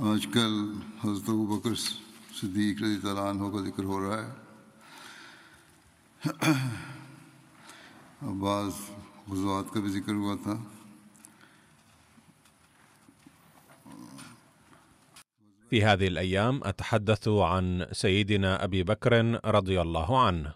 آج 0.00 0.26
کل 0.34 0.54
حضرت 1.00 1.28
ابو 1.28 1.46
بکر 1.46 1.74
صدیق 2.34 2.82
رضی 2.82 3.08
اللہ 3.08 3.20
عنہ 3.20 3.48
کا 3.52 3.60
ذکر 3.64 3.84
ہو 3.84 3.98
رہا 4.00 4.20
ہے 4.20 4.30
بعض 8.40 8.70
غزوات 9.28 9.74
کا 9.74 9.80
بھی 9.80 9.90
ذکر 9.90 10.14
ہوا 10.14 10.36
تھا 10.44 10.54
في 15.72 15.84
هذه 15.84 16.06
الأيام 16.06 16.64
أتحدث 16.64 17.28
عن 17.28 17.86
سيدنا 17.92 18.64
أبي 18.64 18.82
بكر 18.82 19.12
رضي 19.44 19.80
الله 19.80 20.08
عنه. 20.22 20.50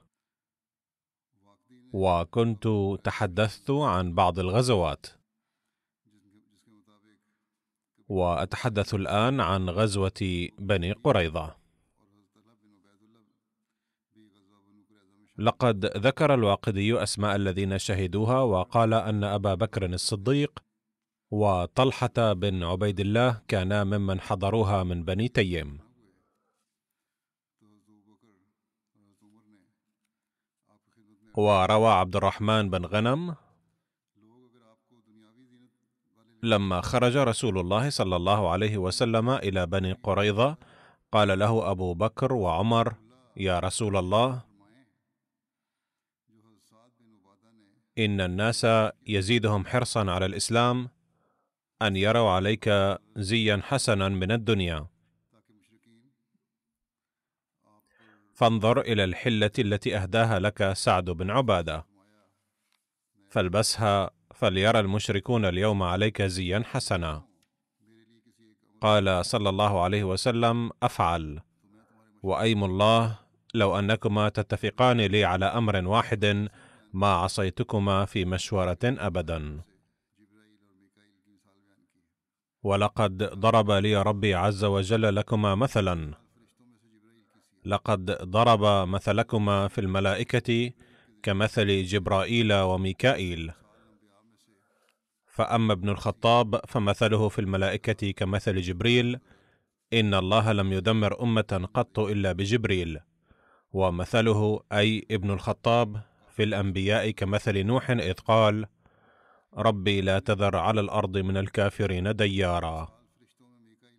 وكنت 1.92 2.66
تحدثت 3.04 3.70
عن 3.70 4.14
بعض 4.14 4.38
الغزوات. 4.38 5.15
وأتحدث 8.08 8.94
الآن 8.94 9.40
عن 9.40 9.70
غزوة 9.70 10.48
بني 10.58 10.92
قريظة. 10.92 11.56
لقد 15.38 15.86
ذكر 15.86 16.34
الواقدي 16.34 17.02
أسماء 17.02 17.36
الذين 17.36 17.78
شهدوها 17.78 18.40
وقال 18.40 18.94
أن 18.94 19.24
أبا 19.24 19.54
بكر 19.54 19.86
الصديق 19.86 20.62
وطلحة 21.30 22.32
بن 22.32 22.62
عبيد 22.62 23.00
الله 23.00 23.42
كانا 23.48 23.84
ممن 23.84 24.20
حضروها 24.20 24.82
من 24.82 25.04
بني 25.04 25.28
تيم. 25.28 25.78
وروى 31.36 31.88
عبد 31.88 32.16
الرحمن 32.16 32.70
بن 32.70 32.84
غنم 32.86 33.36
لما 36.42 36.80
خرج 36.80 37.16
رسول 37.16 37.58
الله 37.58 37.90
صلى 37.90 38.16
الله 38.16 38.50
عليه 38.50 38.78
وسلم 38.78 39.30
إلى 39.30 39.66
بني 39.66 39.92
قريظة 39.92 40.56
قال 41.12 41.38
له 41.38 41.70
أبو 41.70 41.94
بكر 41.94 42.32
وعمر 42.32 42.94
يا 43.36 43.58
رسول 43.58 43.96
الله 43.96 44.44
إن 47.98 48.20
الناس 48.20 48.66
يزيدهم 49.06 49.66
حرصا 49.66 50.10
على 50.10 50.26
الإسلام 50.26 50.88
أن 51.82 51.96
يروا 51.96 52.30
عليك 52.30 52.98
زيا 53.16 53.60
حسنا 53.64 54.08
من 54.08 54.32
الدنيا. 54.32 54.86
فانظر 58.34 58.80
إلى 58.80 59.04
الحلة 59.04 59.50
التي 59.58 59.96
أهداها 59.96 60.38
لك 60.38 60.72
سعد 60.72 61.04
بن 61.04 61.30
عبادة 61.30 61.86
فالبسها 63.30 64.10
فليرى 64.36 64.80
المشركون 64.80 65.44
اليوم 65.44 65.82
عليك 65.82 66.22
زيا 66.22 66.62
حسنا. 66.66 67.22
قال 68.80 69.26
صلى 69.26 69.48
الله 69.48 69.80
عليه 69.80 70.04
وسلم 70.04 70.70
أفعل. 70.82 71.40
وأيم 72.22 72.64
الله 72.64 73.18
لو 73.54 73.78
أنكما 73.78 74.28
تتفقان 74.28 75.00
لي 75.00 75.24
على 75.24 75.44
أمر 75.44 75.88
واحد 75.88 76.48
ما 76.92 77.06
عصيتكما 77.06 78.04
في 78.04 78.24
مشورة 78.24 78.78
ابدا. 78.84 79.60
ولقد 82.62 83.16
ضرب 83.22 83.70
لي 83.70 84.02
ربي 84.02 84.34
عز 84.34 84.64
وجل 84.64 85.16
لكما 85.16 85.54
مثلا. 85.54 86.14
لقد 87.64 88.04
ضرب 88.10 88.88
مثلكما 88.88 89.68
في 89.68 89.80
الملائكة 89.80 90.70
كمثل 91.22 91.82
جبرائيل 91.82 92.52
وميكائيل. 92.52 93.52
فأما 95.36 95.72
ابن 95.72 95.88
الخطاب 95.88 96.60
فمثله 96.68 97.28
في 97.28 97.38
الملائكة 97.38 98.10
كمثل 98.10 98.60
جبريل 98.60 99.18
إن 99.92 100.14
الله 100.14 100.52
لم 100.52 100.72
يدمر 100.72 101.22
أمة 101.22 101.68
قط 101.74 101.98
إلا 101.98 102.32
بجبريل. 102.32 102.98
ومثله 103.72 104.60
أي 104.72 105.06
ابن 105.10 105.30
الخطاب 105.30 106.02
في 106.36 106.42
الأنبياء 106.42 107.10
كمثل 107.10 107.64
نوح 107.64 107.90
إذ 107.90 108.12
قال 108.12 108.66
ربي 109.56 110.00
لا 110.00 110.18
تذر 110.18 110.56
على 110.56 110.80
الأرض 110.80 111.18
من 111.18 111.36
الكافرين 111.36 112.16
ديارا. 112.16 112.88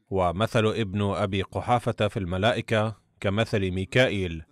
ومثل 0.10 0.66
ابن 0.66 1.02
أبي 1.02 1.42
قحافة 1.42 2.08
في 2.08 2.18
الملائكة 2.18 2.96
كمثل 3.20 3.72
ميكائيل 3.72 4.44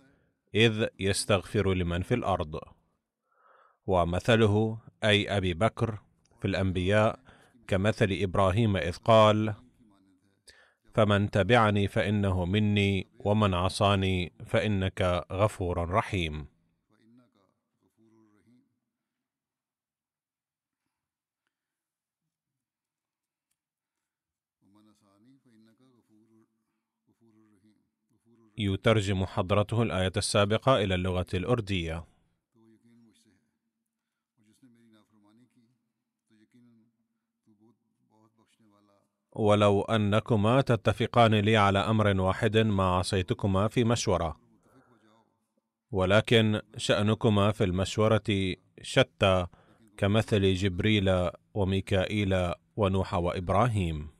إذ 0.54 0.86
يستغفر 1.00 1.74
لمن 1.74 2.02
في 2.02 2.14
الأرض. 2.14 2.60
ومثله 3.86 4.78
أي 5.04 5.36
أبي 5.36 5.54
بكر 5.54 6.05
في 6.46 6.50
الأنبياء 6.50 7.18
كمثل 7.66 8.08
إبراهيم 8.10 8.76
إذ 8.76 8.96
قال 8.96 9.54
فمن 10.94 11.30
تبعني 11.30 11.88
فإنه 11.88 12.44
مني 12.44 13.06
ومن 13.18 13.54
عصاني 13.54 14.32
فإنك 14.46 15.26
غفور 15.32 15.90
رحيم. 15.90 16.46
يترجم 28.58 29.24
حضرته 29.24 29.82
الآية 29.82 30.12
السابقة 30.16 30.82
إلى 30.84 30.94
اللغة 30.94 31.26
الأردية. 31.34 32.15
ولو 39.32 39.82
أنكما 39.82 40.60
تتفقان 40.60 41.34
لي 41.34 41.56
على 41.56 41.78
أمر 41.78 42.20
واحد 42.20 42.56
ما 42.56 42.84
عصيتكما 42.84 43.68
في 43.68 43.84
مشورة. 43.84 44.36
ولكن 45.90 46.60
شأنكما 46.76 47.52
في 47.52 47.64
المشورة 47.64 48.54
شتى 48.82 49.46
كمثل 49.96 50.54
جبريل 50.54 51.30
وميكائيل 51.54 52.52
ونوح 52.76 53.14
وإبراهيم. 53.14 54.16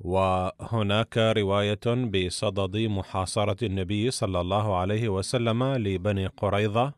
وهناك 0.00 1.18
رواية 1.18 1.86
بصدد 1.86 2.76
محاصرة 2.76 3.64
النبي 3.66 4.10
صلى 4.10 4.40
الله 4.40 4.76
عليه 4.76 5.08
وسلم 5.08 5.64
لبني 5.64 6.26
قريظة 6.26 6.94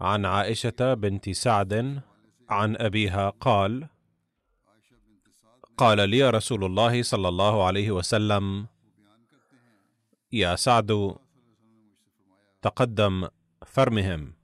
عن 0.00 0.24
عائشة 0.26 0.94
بنت 0.94 1.30
سعد 1.30 2.02
عن 2.48 2.76
أبيها 2.76 3.30
قال 3.30 3.88
قال 5.76 6.08
لي 6.08 6.30
رسول 6.30 6.64
الله 6.64 7.02
صلى 7.02 7.28
الله 7.28 7.66
عليه 7.66 7.90
وسلم 7.90 8.66
يا 10.32 10.56
سعد 10.56 11.16
تقدم 12.62 13.28
فرمهم. 13.66 14.34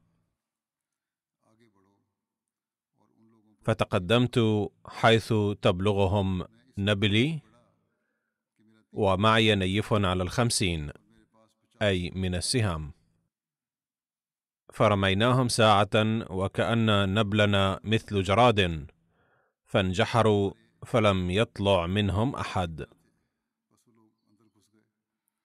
فتقدمت 3.63 4.69
حيث 4.87 5.35
تبلغهم 5.63 6.45
نبلي 6.79 7.41
ومعي 8.93 9.55
نيف 9.55 9.93
على 9.93 10.23
الخمسين 10.23 10.91
أي 11.83 12.11
من 12.11 12.35
السهام. 12.35 12.98
فرميناهم 14.79 15.49
ساعة 15.49 15.95
وكأن 16.31 17.15
نبلنا 17.15 17.81
مثل 17.85 18.23
جراد 18.23 18.87
فانجحروا 19.65 20.53
فلم 20.87 21.31
يطلع 21.31 21.87
منهم 21.87 22.37
أحد. 22.37 22.87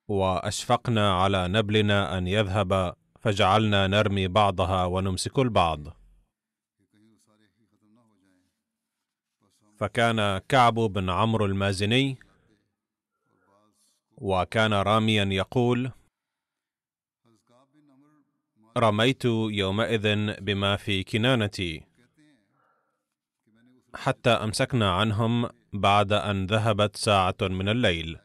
وأشفقنا 0.07 1.13
على 1.21 1.47
نبلنا 1.47 2.17
أن 2.17 2.27
يذهب 2.27 2.95
فجعلنا 3.19 3.87
نرمي 3.87 4.27
بعضها 4.27 4.85
ونمسك 4.85 5.39
البعض. 5.39 5.81
فكان 9.77 10.37
كعب 10.37 10.73
بن 10.73 11.09
عمرو 11.09 11.45
المازني 11.45 12.17
وكان 14.17 14.73
راميا 14.73 15.23
يقول 15.23 15.91
رميت 18.77 19.25
يومئذ 19.25 20.05
بما 20.41 20.75
في 20.75 21.03
كنانتي. 21.03 21.83
حتى 23.95 24.29
أمسكنا 24.29 24.91
عنهم 24.91 25.49
بعد 25.73 26.13
أن 26.13 26.45
ذهبت 26.45 26.95
ساعة 26.95 27.35
من 27.41 27.69
الليل. 27.69 28.17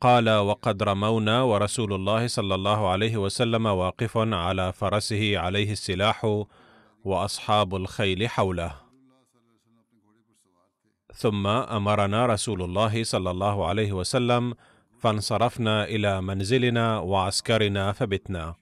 قال 0.00 0.30
وقد 0.30 0.82
رمونا 0.82 1.42
ورسول 1.42 1.92
الله 1.92 2.26
صلى 2.26 2.54
الله 2.54 2.88
عليه 2.88 3.16
وسلم 3.16 3.66
واقف 3.66 4.18
على 4.18 4.72
فرسه 4.72 5.38
عليه 5.38 5.72
السلاح 5.72 6.44
وأصحاب 7.04 7.74
الخيل 7.74 8.28
حوله. 8.28 8.80
ثم 11.14 11.46
أمرنا 11.46 12.26
رسول 12.26 12.62
الله 12.62 13.04
صلى 13.04 13.30
الله 13.30 13.66
عليه 13.66 13.92
وسلم 13.92 14.54
فانصرفنا 15.00 15.84
إلى 15.84 16.20
منزلنا 16.20 16.98
وعسكرنا 16.98 17.92
فبتنا. 17.92 18.54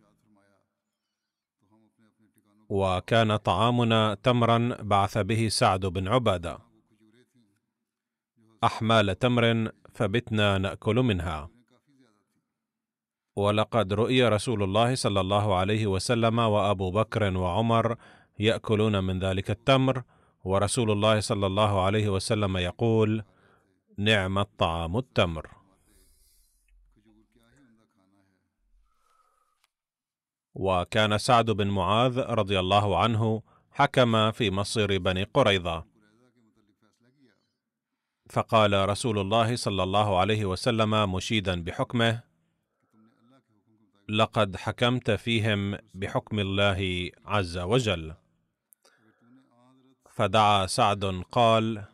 وكان 2.69 3.37
طعامنا 3.37 4.14
تمرا 4.14 4.76
بعث 4.81 5.19
به 5.19 5.49
سعد 5.49 5.87
بن 5.87 6.08
عبادة. 6.08 6.58
أحمال 8.64 9.19
تمر 9.19 9.73
فبتنا 9.94 10.58
نأكل 10.58 10.96
منها. 10.96 11.49
ولقد 13.37 13.93
رؤي 13.93 14.29
رسول 14.29 14.62
الله 14.62 14.94
صلى 14.94 15.20
الله 15.20 15.55
عليه 15.55 15.87
وسلم 15.87 16.38
وأبو 16.38 16.91
بكر 16.91 17.37
وعمر 17.37 17.96
يأكلون 18.38 19.05
من 19.05 19.19
ذلك 19.19 19.50
التمر 19.50 20.02
ورسول 20.44 20.91
الله 20.91 21.20
صلى 21.20 21.46
الله 21.46 21.82
عليه 21.82 22.08
وسلم 22.08 22.56
يقول 22.56 23.23
نعم 23.99 24.38
الطعام 24.38 24.96
التمر. 24.96 25.57
وكان 30.58 31.19
سعد 31.19 31.50
بن 31.50 31.69
معاذ 31.69 32.19
رضي 32.19 32.58
الله 32.60 32.99
عنه 32.99 33.43
حكم 33.70 34.31
في 34.31 34.50
مصير 34.50 34.99
بني 34.99 35.25
قريظة. 35.25 35.84
فقال 38.31 38.88
رسول 38.88 39.19
الله 39.19 39.56
صلى 39.56 39.82
الله 39.82 40.19
عليه 40.19 40.44
وسلم 40.44 41.12
مشيدا 41.12 41.62
بحكمه 41.64 42.22
لقد 44.08 44.56
حكمت 44.56 45.10
فيهم 45.10 45.78
بحكم 45.94 46.38
الله 46.38 47.10
عز 47.25 47.58
وجل. 47.58 48.14
فدعا 50.10 50.66
سعد 50.66 51.05
قال 51.32 51.84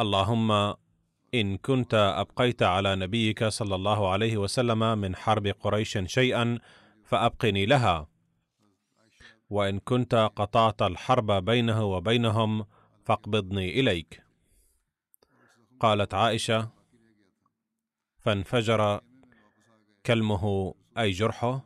اللهم 0.00 0.74
إن 1.40 1.56
كنت 1.56 1.94
أبقيت 1.94 2.62
على 2.62 2.96
نبيك 2.96 3.44
صلى 3.44 3.74
الله 3.74 4.10
عليه 4.10 4.36
وسلم 4.36 4.98
من 4.98 5.16
حرب 5.16 5.46
قريش 5.46 5.98
شيئا 6.06 6.58
فأبقني 7.04 7.66
لها. 7.66 8.08
وإن 9.50 9.78
كنت 9.78 10.30
قطعت 10.36 10.82
الحرب 10.82 11.32
بينه 11.32 11.84
وبينهم 11.84 12.66
فاقبضني 13.04 13.80
إليك. 13.80 14.22
قالت 15.80 16.14
عائشة 16.14 16.70
فانفجر 18.18 19.00
كلمه 20.06 20.74
أي 20.98 21.10
جرحه 21.10 21.64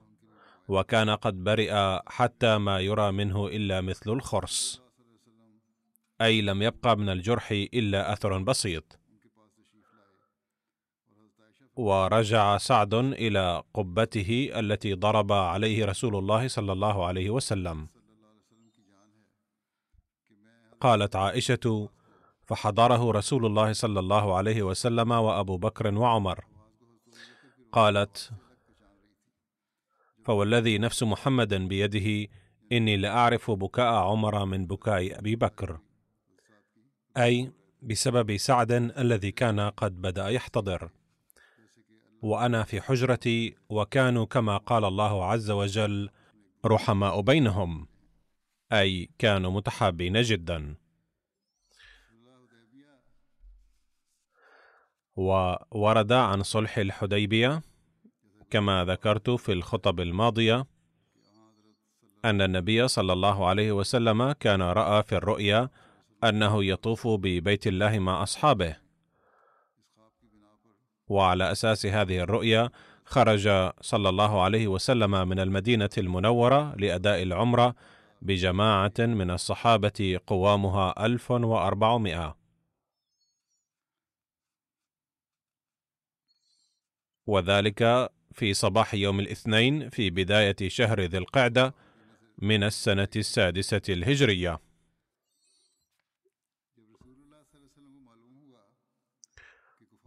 وكان 0.68 1.10
قد 1.10 1.44
برئ 1.44 1.98
حتى 2.06 2.58
ما 2.58 2.80
يرى 2.80 3.12
منه 3.12 3.46
إلا 3.46 3.80
مثل 3.80 4.10
الخرس 4.10 4.82
أي 6.20 6.40
لم 6.42 6.62
يبقى 6.62 6.96
من 6.96 7.08
الجرح 7.08 7.50
إلا 7.50 8.12
أثر 8.12 8.38
بسيط. 8.38 8.98
ورجع 11.78 12.58
سعد 12.58 12.94
إلى 12.94 13.62
قبته 13.74 14.50
التي 14.54 14.94
ضرب 14.94 15.32
عليه 15.32 15.84
رسول 15.84 16.16
الله 16.16 16.48
صلى 16.48 16.72
الله 16.72 17.06
عليه 17.06 17.30
وسلم. 17.30 17.88
قالت 20.80 21.16
عائشة 21.16 21.88
فحضره 22.46 23.10
رسول 23.10 23.46
الله 23.46 23.72
صلى 23.72 24.00
الله 24.00 24.36
عليه 24.36 24.62
وسلم 24.62 25.10
وأبو 25.10 25.56
بكر 25.56 25.94
وعمر. 25.94 26.44
قالت 27.72 28.30
فوالذي 30.24 30.78
نفس 30.78 31.02
محمد 31.02 31.54
بيده 31.54 32.28
إني 32.72 32.96
لأعرف 32.96 33.50
بكاء 33.50 33.94
عمر 33.94 34.44
من 34.44 34.66
بكاء 34.66 35.18
أبي 35.18 35.36
بكر. 35.36 35.78
أي 37.16 37.52
بسبب 37.82 38.36
سعد 38.36 38.72
الذي 38.72 39.32
كان 39.32 39.60
قد 39.60 40.02
بدأ 40.02 40.28
يحتضر. 40.28 40.90
وأنا 42.22 42.64
في 42.64 42.80
حجرتي 42.80 43.56
وكانوا 43.68 44.24
كما 44.24 44.56
قال 44.56 44.84
الله 44.84 45.24
عز 45.24 45.50
وجل 45.50 46.10
رحماء 46.66 47.20
بينهم 47.20 47.86
أي 48.72 49.10
كانوا 49.18 49.50
متحابين 49.50 50.22
جدا. 50.22 50.76
وورد 55.16 56.12
عن 56.12 56.42
صلح 56.42 56.78
الحديبية 56.78 57.62
كما 58.50 58.84
ذكرت 58.84 59.30
في 59.30 59.52
الخطب 59.52 60.00
الماضية 60.00 60.66
أن 62.24 62.42
النبي 62.42 62.88
صلى 62.88 63.12
الله 63.12 63.46
عليه 63.46 63.72
وسلم 63.72 64.32
كان 64.32 64.62
رأى 64.62 65.02
في 65.02 65.16
الرؤيا 65.16 65.68
أنه 66.24 66.64
يطوف 66.64 67.08
ببيت 67.08 67.66
الله 67.66 67.98
مع 67.98 68.22
أصحابه. 68.22 68.87
وعلى 71.08 71.52
أساس 71.52 71.86
هذه 71.86 72.18
الرؤيا 72.18 72.70
خرج 73.04 73.48
صلى 73.80 74.08
الله 74.08 74.42
عليه 74.42 74.68
وسلم 74.68 75.28
من 75.28 75.40
المدينة 75.40 75.90
المنورة 75.98 76.74
لأداء 76.76 77.22
العمرة 77.22 77.74
بجماعة 78.22 78.92
من 78.98 79.30
الصحابة 79.30 80.20
قوامها 80.26 81.06
ألف 81.06 81.30
وأربعمائة. 81.30 82.36
وذلك 87.26 88.10
في 88.32 88.54
صباح 88.54 88.94
يوم 88.94 89.20
الاثنين 89.20 89.90
في 89.90 90.10
بداية 90.10 90.56
شهر 90.68 91.00
ذي 91.00 91.18
القعدة 91.18 91.74
من 92.38 92.62
السنة 92.62 93.08
السادسة 93.16 93.82
الهجرية. 93.88 94.67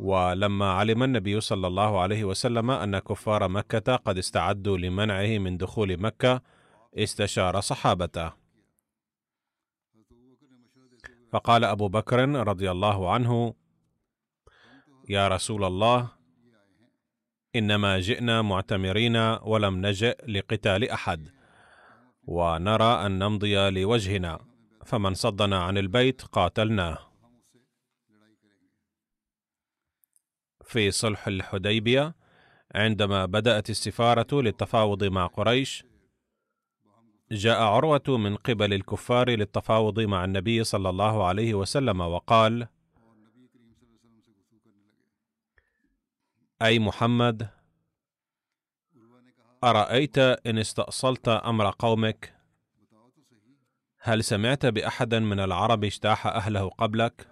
ولما 0.01 0.71
علم 0.71 1.03
النبي 1.03 1.41
صلى 1.41 1.67
الله 1.67 2.01
عليه 2.01 2.23
وسلم 2.23 2.71
أن 2.71 2.99
كفار 2.99 3.47
مكة 3.47 3.95
قد 3.95 4.17
استعدوا 4.17 4.77
لمنعه 4.77 5.37
من 5.37 5.57
دخول 5.57 6.01
مكة 6.01 6.41
استشار 6.95 7.61
صحابته. 7.61 8.31
فقال 11.31 11.63
أبو 11.63 11.87
بكر 11.87 12.29
رضي 12.29 12.71
الله 12.71 13.11
عنه 13.13 13.53
يا 15.09 15.27
رسول 15.27 15.63
الله 15.63 16.09
إنما 17.55 17.99
جئنا 17.99 18.41
معتمرين 18.41 19.17
ولم 19.41 19.85
نجئ 19.85 20.25
لقتال 20.27 20.89
أحد 20.89 21.29
ونرى 22.23 23.05
أن 23.05 23.19
نمضي 23.19 23.69
لوجهنا 23.69 24.39
فمن 24.85 25.13
صدنا 25.13 25.63
عن 25.63 25.77
البيت 25.77 26.21
قاتلناه. 26.21 27.10
في 30.71 30.91
صلح 30.91 31.27
الحديبية 31.27 32.15
عندما 32.75 33.25
بدأت 33.25 33.69
السفارة 33.69 34.41
للتفاوض 34.41 35.03
مع 35.03 35.25
قريش. 35.27 35.83
جاء 37.31 37.61
عروة 37.61 38.03
من 38.07 38.35
قبل 38.35 38.73
الكفار 38.73 39.29
للتفاوض 39.29 39.99
مع 39.99 40.25
النبي 40.25 40.63
صلى 40.63 40.89
الله 40.89 41.27
عليه 41.27 41.53
وسلم 41.53 42.01
وقال 42.01 42.67
أي 46.61 46.79
محمد 46.79 47.49
أرأيت 49.63 50.17
إن 50.17 50.57
استأصلت 50.57 51.27
أمر 51.27 51.69
قومك؟ 51.79 52.35
هل 53.99 54.23
سمعت 54.23 54.65
بأحد 54.65 55.15
من 55.15 55.39
العرب 55.39 55.83
اجتاح 55.83 56.27
أهله 56.27 56.69
قبلك؟ 56.69 57.27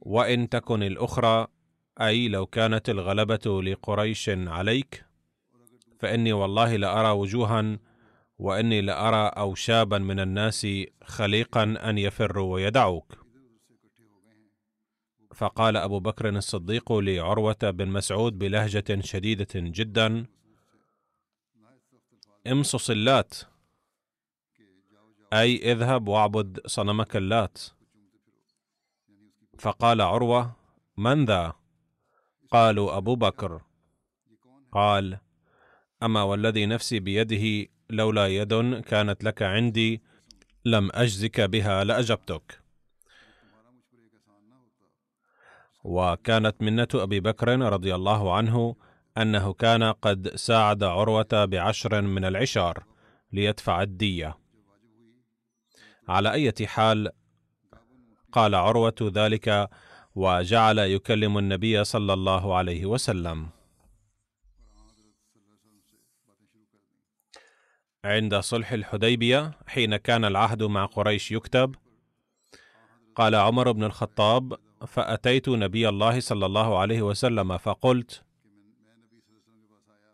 وإن 0.00 0.48
تكن 0.48 0.82
الأخرى 0.82 1.48
أي 2.00 2.28
لو 2.28 2.46
كانت 2.46 2.88
الغلبة 2.88 3.62
لقريش 3.62 4.28
عليك 4.28 5.04
فإني 5.98 6.32
والله 6.32 6.76
لأرى 6.76 7.10
وجوها 7.10 7.78
وإني 8.38 8.80
لأرى 8.80 9.26
أوشابا 9.26 9.98
من 9.98 10.20
الناس 10.20 10.66
خليقا 11.04 11.62
أن 11.62 11.98
يفروا 11.98 12.54
ويدعوك. 12.54 13.26
فقال 15.34 15.76
أبو 15.76 16.00
بكر 16.00 16.28
الصديق 16.28 16.92
لعروة 16.92 17.56
بن 17.62 17.88
مسعود 17.88 18.38
بلهجة 18.38 19.00
شديدة 19.00 19.48
جدا 19.54 20.26
امصص 22.46 22.90
اللات 22.90 23.34
أي 25.32 25.72
اذهب 25.72 26.08
واعبد 26.08 26.60
صنمك 26.66 27.16
اللات. 27.16 27.58
فقال 29.58 30.00
عروة 30.00 30.56
من 30.96 31.24
ذا؟ 31.24 31.59
قالوا 32.50 32.96
أبو 32.96 33.16
بكر. 33.16 33.62
قال 34.72 35.18
أما 36.02 36.22
والذي 36.22 36.66
نفسي 36.66 37.00
بيده 37.00 37.70
لولا 37.90 38.26
يد 38.26 38.80
كانت 38.80 39.24
لك 39.24 39.42
عندي 39.42 40.02
لم 40.64 40.90
أجزك 40.94 41.40
بها 41.40 41.84
لأجبتك. 41.84 42.60
وكانت 45.84 46.62
منة 46.62 46.88
أبي 46.94 47.20
بكر 47.20 47.58
رضي 47.58 47.94
الله 47.94 48.36
عنه 48.36 48.76
أنه 49.18 49.52
كان 49.52 49.82
قد 49.82 50.28
ساعد 50.28 50.82
عروة 50.82 51.44
بعشر 51.44 52.02
من 52.02 52.24
العشار 52.24 52.84
ليدفع 53.32 53.82
الدية. 53.82 54.38
على 56.08 56.32
أي 56.32 56.52
حال 56.66 57.10
قال 58.32 58.54
عروة 58.54 58.94
ذلك 59.02 59.70
وجعل 60.14 60.78
يكلم 60.78 61.38
النبي 61.38 61.84
صلى 61.84 62.12
الله 62.12 62.56
عليه 62.56 62.86
وسلم. 62.86 63.48
عند 68.04 68.34
صلح 68.34 68.72
الحديبية 68.72 69.52
حين 69.66 69.96
كان 69.96 70.24
العهد 70.24 70.62
مع 70.62 70.84
قريش 70.86 71.32
يكتب 71.32 71.74
قال 73.14 73.34
عمر 73.34 73.72
بن 73.72 73.84
الخطاب 73.84 74.58
فأتيت 74.86 75.48
نبي 75.48 75.88
الله 75.88 76.20
صلى 76.20 76.46
الله 76.46 76.78
عليه 76.78 77.02
وسلم 77.02 77.58
فقلت 77.58 78.22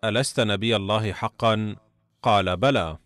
ألست 0.04 0.40
نبي 0.40 0.76
الله 0.76 1.12
حقا؟ 1.12 1.76
قال 2.22 2.56
بلى. 2.56 2.98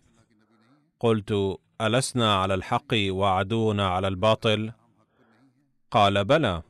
قلت 0.99 1.59
ألسنا 1.81 2.35
على 2.35 2.53
الحق 2.53 2.93
وعدونا 2.93 3.87
على 3.87 4.07
الباطل؟ 4.07 4.71
قال 5.91 6.25
بلى. 6.25 6.61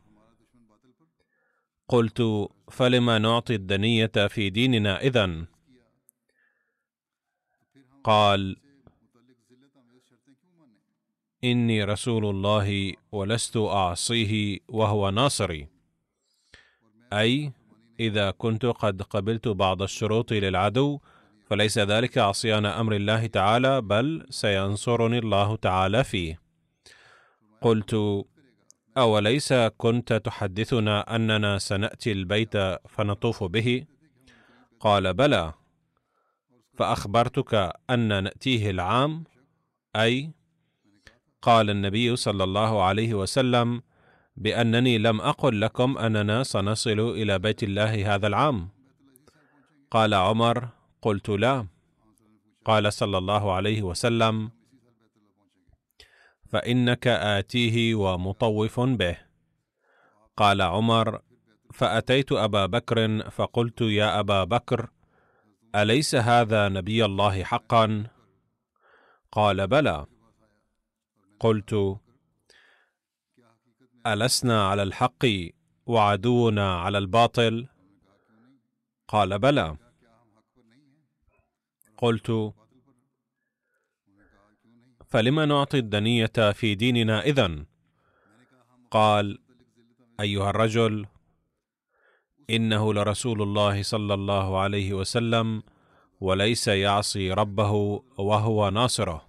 قلت 1.92 2.50
فلم 2.72 3.10
نعطي 3.10 3.56
الدنية 3.56 4.28
في 4.28 4.50
ديننا 4.50 5.02
إذن؟ 5.02 5.46
قال 8.04 8.58
إني 11.44 11.84
رسول 11.84 12.26
الله 12.26 12.94
ولست 13.12 13.58
أعصيه 13.58 14.60
وهو 14.70 15.10
ناصري. 15.10 15.68
أي 17.14 17.52
إذا 18.00 18.32
كنت 18.32 18.66
قد 18.66 19.02
قبلت 19.02 19.48
بعض 19.48 19.82
الشروط 19.82 20.34
للعدو 20.34 21.00
فليس 21.48 21.78
ذلك 21.78 22.18
عصيان 22.18 22.66
أمر 22.66 22.96
الله 22.96 23.28
تعالى 23.28 23.82
بل 23.82 24.26
سينصرني 24.30 25.20
الله 25.20 25.56
تعالى 25.56 26.04
فيه. 26.04 26.42
قلت 27.62 28.26
أوليس 28.98 29.54
كنت 29.54 30.14
تحدثنا 30.14 31.16
أننا 31.16 31.58
سنأتي 31.58 32.12
البيت 32.12 32.54
فنطوف 32.90 33.44
به؟ 33.44 33.86
قال 34.80 35.14
بلى. 35.14 35.54
فأخبرتك 36.78 37.74
أن 37.90 38.24
نأتيه 38.24 38.70
العام؟ 38.70 39.24
أي. 39.96 40.32
قال 41.42 41.70
النبي 41.70 42.16
صلى 42.16 42.44
الله 42.44 42.84
عليه 42.84 43.14
وسلم 43.14 43.82
بأنني 44.36 44.98
لم 44.98 45.22
أقل 45.22 45.62
لكم 45.62 45.98
أننا 45.98 46.44
سنصل 46.44 47.00
إلى 47.00 47.40
بيت 47.40 47.64
الله 47.64 48.16
هذا 48.16 48.28
العام. 48.28 48.70
قال 49.92 50.14
عمر 50.14 50.70
قلت 51.02 51.30
لا. 51.30 51.68
قال 52.66 52.94
صلى 52.94 53.18
الله 53.18 53.54
عليه 53.54 53.82
وسلم 53.82 54.52
فإنك 56.52 57.08
آتيه 57.08 57.96
ومطوف 57.96 58.80
به. 58.80 59.18
قال 60.38 60.62
عمر 60.62 61.22
فأتيت 61.74 62.32
أبا 62.32 62.66
بكر 62.66 63.30
فقلت 63.30 63.82
يا 63.82 64.20
أبا 64.20 64.44
بكر 64.44 64.90
أليس 65.76 66.16
هذا 66.16 66.70
نبي 66.70 67.06
الله 67.06 67.44
حقا؟ 67.44 68.08
قال 69.32 69.68
بلى. 69.68 70.06
قلت 71.40 72.00
ألسنا 74.08 74.68
على 74.68 74.84
الحق 74.84 75.26
وعدونا 75.86 76.80
على 76.80 76.98
الباطل؟ 76.98 77.68
قال 79.08 79.40
بلى. 79.40 79.78
قلت 81.98 82.54
فلم 85.12 85.40
نعطي 85.40 85.78
الدنية 85.78 86.52
في 86.52 86.76
ديننا 86.76 87.22
إذن؟ 87.22 87.66
قال 88.92 89.40
أيها 90.20 90.50
الرجل 90.50 91.06
إنه 92.50 92.94
لرسول 92.94 93.42
الله 93.42 93.84
صلى 93.84 94.14
الله 94.14 94.60
عليه 94.60 94.94
وسلم 94.94 95.64
وليس 96.22 96.68
يعصي 96.68 97.32
ربه 97.32 97.72
وهو 98.18 98.70
ناصره. 98.70 99.28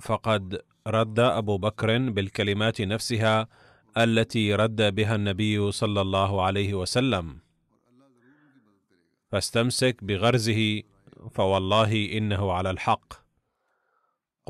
فقد 0.00 0.62
رد 0.86 1.20
أبو 1.20 1.58
بكر 1.58 1.98
بالكلمات 2.10 2.80
نفسها 2.80 3.48
التي 3.96 4.54
رد 4.54 4.94
بها 4.94 5.14
النبي 5.14 5.72
صلى 5.72 6.00
الله 6.00 6.42
عليه 6.42 6.74
وسلم. 6.74 7.40
فاستمسك 9.32 10.04
بغرزه 10.04 10.82
فوالله 11.30 12.18
إنه 12.18 12.52
على 12.52 12.70
الحق. 12.70 13.19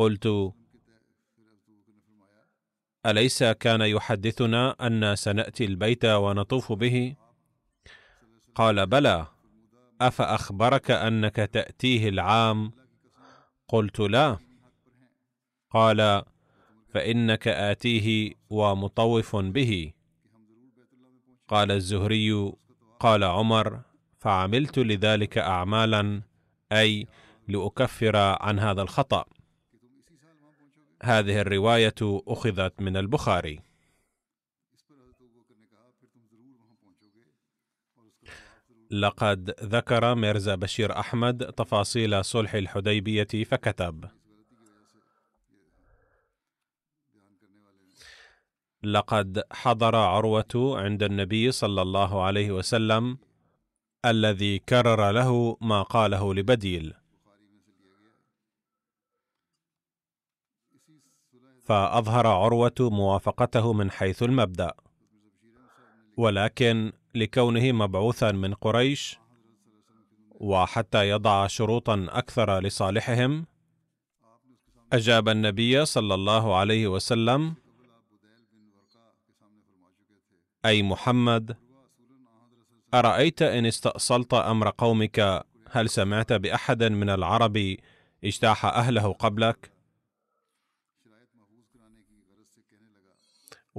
قلت 0.00 0.52
أليس 3.06 3.44
كان 3.44 3.80
يحدثنا 3.80 4.86
أن 4.86 5.16
سنأتي 5.16 5.64
البيت 5.64 6.04
ونطوف 6.04 6.72
به؟ 6.72 7.16
قال 8.54 8.86
بلى. 8.86 9.26
أفأخبرك 10.00 10.90
أنك 10.90 11.36
تأتيه 11.36 12.08
العام؟ 12.08 12.72
قلت 13.68 14.00
لا. 14.00 14.38
قال 15.70 16.22
فإنك 16.88 17.48
آتيه 17.48 18.34
ومطوف 18.50 19.36
به. 19.36 19.92
قال 21.48 21.70
الزهري 21.70 22.52
قال 23.00 23.24
عمر 23.24 23.80
فعملت 24.18 24.78
لذلك 24.78 25.38
اعمالا 25.38 26.22
أي 26.72 27.06
لأكفر 27.48 28.16
عن 28.16 28.58
هذا 28.58 28.82
الخطأ. 28.82 29.24
هذه 31.02 31.40
الرواية 31.40 31.94
أخذت 32.02 32.80
من 32.80 32.96
البخاري. 32.96 33.60
لقد 38.90 39.54
ذكر 39.62 40.14
ميرزا 40.14 40.54
بشير 40.54 40.98
أحمد 40.98 41.52
تفاصيل 41.52 42.24
صلح 42.24 42.54
الحديبية 42.54 43.44
فكتب: 43.44 44.10
لقد 48.82 49.42
حضر 49.52 49.96
عروة 49.96 50.80
عند 50.80 51.02
النبي 51.02 51.52
صلى 51.52 51.82
الله 51.82 52.22
عليه 52.22 52.50
وسلم 52.50 53.18
الذي 54.04 54.58
كرر 54.58 55.10
له 55.10 55.56
ما 55.60 55.82
قاله 55.82 56.34
لبديل 56.34 56.99
فأظهر 61.70 62.26
عروة 62.26 62.74
موافقته 62.80 63.72
من 63.72 63.90
حيث 63.90 64.22
المبدأ. 64.22 64.72
ولكن 66.16 66.92
لكونه 67.14 67.72
مبعوثا 67.72 68.32
من 68.32 68.54
قريش 68.54 69.18
وحتى 70.30 71.08
يضع 71.08 71.46
شروطا 71.46 72.06
أكثر 72.08 72.60
لصالحهم 72.60 73.46
أجاب 74.92 75.28
النبي 75.28 75.84
صلى 75.84 76.14
الله 76.14 76.56
عليه 76.56 76.86
وسلم 76.86 77.54
أي 80.64 80.82
محمد 80.82 81.56
أرأيت 82.94 83.42
إن 83.42 83.66
استأصلت 83.66 84.34
أمر 84.34 84.70
قومك؟ 84.70 85.44
هل 85.70 85.88
سمعت 85.90 86.32
بأحد 86.32 86.82
من 86.82 87.10
العرب 87.10 87.76
اجتاح 88.24 88.64
أهله 88.64 89.12
قبلك؟ 89.12 89.79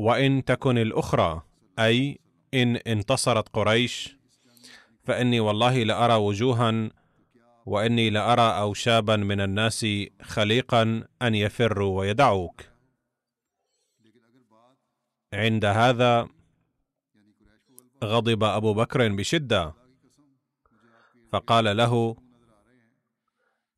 وإن 0.01 0.45
تكن 0.45 0.77
الأخرى 0.77 1.41
أي 1.79 2.19
إن 2.53 2.75
انتصرت 2.75 3.49
قريش 3.49 4.17
فإني 5.03 5.39
والله 5.39 5.83
لأرى 5.83 6.13
وجوها 6.13 6.89
وإني 7.65 8.09
لأرى 8.09 8.41
أوشابا 8.41 9.15
من 9.15 9.41
الناس 9.41 9.85
خليقا 10.21 11.03
أن 11.21 11.35
يفروا 11.35 11.99
ويدعوك. 11.99 12.61
عند 15.33 15.65
هذا 15.65 16.29
غضب 18.03 18.43
أبو 18.43 18.73
بكر 18.73 19.07
بشدة 19.07 19.73
فقال 21.31 21.77
له 21.77 22.17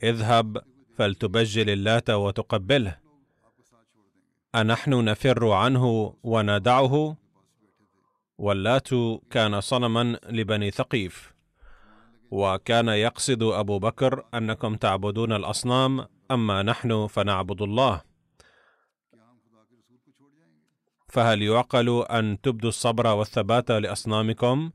اذهب 0.03 0.63
فلتبجل 0.97 1.69
اللات 1.69 2.09
وتقبله. 2.09 3.02
أنحن 4.55 5.05
نفر 5.05 5.51
عنه 5.51 6.15
وندعه؟ 6.23 7.17
واللات 8.37 8.89
كان 9.31 9.61
صنما 9.61 10.19
لبني 10.29 10.71
ثقيف. 10.71 11.33
وكان 12.31 12.87
يقصد 12.87 13.43
أبو 13.43 13.79
بكر 13.79 14.25
أنكم 14.33 14.75
تعبدون 14.75 15.33
الأصنام 15.33 16.05
أما 16.31 16.63
نحن 16.63 17.07
فنعبد 17.07 17.61
الله. 17.61 18.01
فهل 21.09 21.41
يعقل 21.41 22.05
أن 22.11 22.41
تبدوا 22.41 22.69
الصبر 22.69 23.07
والثبات 23.07 23.71
لأصنامكم؟ 23.71 24.71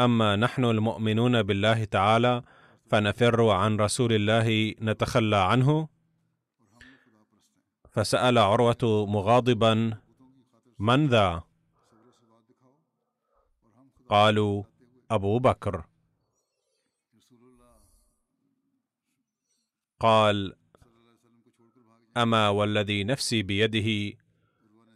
أما 0.00 0.36
نحن 0.36 0.64
المؤمنون 0.64 1.42
بالله 1.42 1.84
تعالى 1.84 2.42
فنفر 2.90 3.48
عن 3.50 3.76
رسول 3.76 4.12
الله 4.12 4.74
نتخلى 4.80 5.36
عنه؟ 5.36 5.88
فسأل 7.90 8.38
عروة 8.38 9.06
مغاضبا 9.08 10.00
من 10.78 11.06
ذا 11.06 11.42
قالوا 14.08 14.62
أبو 15.10 15.38
بكر. 15.38 15.84
قال 20.00 20.56
أما 22.16 22.48
والذي 22.48 23.04
نفسي 23.04 23.42
بيده 23.42 24.18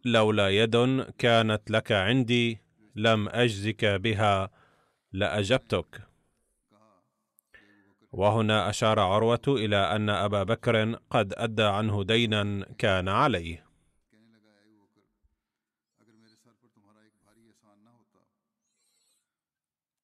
لولا 0.05 0.49
يد 0.49 1.01
كانت 1.19 1.71
لك 1.71 1.93
عندي 1.93 2.59
لم 2.95 3.29
أجزك 3.29 3.85
بها 3.85 4.51
لأجبتك. 5.13 6.14
وهنا 8.15 8.71
أشار 8.71 9.01
عروة 9.01 9.43
إلى 9.49 9.77
أن 9.77 10.11
أبا 10.11 10.43
بكر 10.43 10.95
قد 11.11 11.33
أدى 11.37 11.63
عنه 11.63 12.03
دينا 12.05 12.67
كان 12.79 13.09
عليه. 13.09 13.67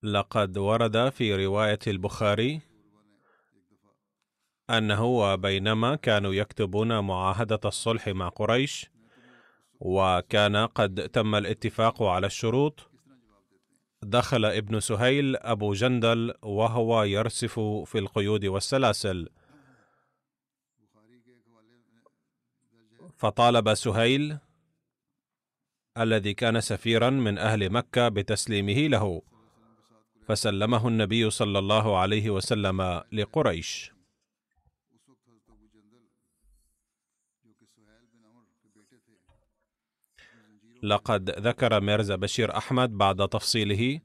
لقد 0.03 0.59
ورد 0.59 1.09
في 1.09 1.47
رواية 1.47 1.79
البخاري 1.87 2.61
أنه 4.71 5.05
وبينما 5.05 5.97
كانوا 5.97 6.35
يكتبون 6.35 6.99
معاهدة 6.99 7.61
الصلح 7.65 8.09
مع 8.09 8.29
قريش 8.29 8.91
وكان 9.81 10.57
قد 10.57 11.09
تم 11.09 11.35
الاتفاق 11.35 12.03
على 12.03 12.27
الشروط 12.27 12.90
دخل 14.03 14.45
ابن 14.45 14.81
سهيل 14.81 15.37
أبو 15.37 15.73
جندل 15.73 16.35
وهو 16.43 17.03
يرسف 17.03 17.61
في 17.61 17.99
القيود 17.99 18.45
والسلاسل. 18.45 19.29
فطالب 23.17 23.75
سهيل 23.75 24.39
الذي 25.99 26.35
كان 26.35 26.61
سفيرا 26.61 27.11
من 27.11 27.39
أهل 27.39 27.71
مكة 27.71 28.09
بتسليمه 28.09 28.87
له 28.87 29.23
فسلمه 30.27 30.89
النبي 30.89 31.31
صلى 31.31 31.59
الله 31.59 31.99
عليه 31.99 32.31
وسلم 32.31 33.03
لقريش. 33.13 33.93
لقد 40.83 41.31
ذكر 41.31 41.81
ميرزا 41.81 42.17
بشير 42.17 42.57
أحمد 42.57 42.91
بعد 42.91 43.29
تفصيله 43.29 44.01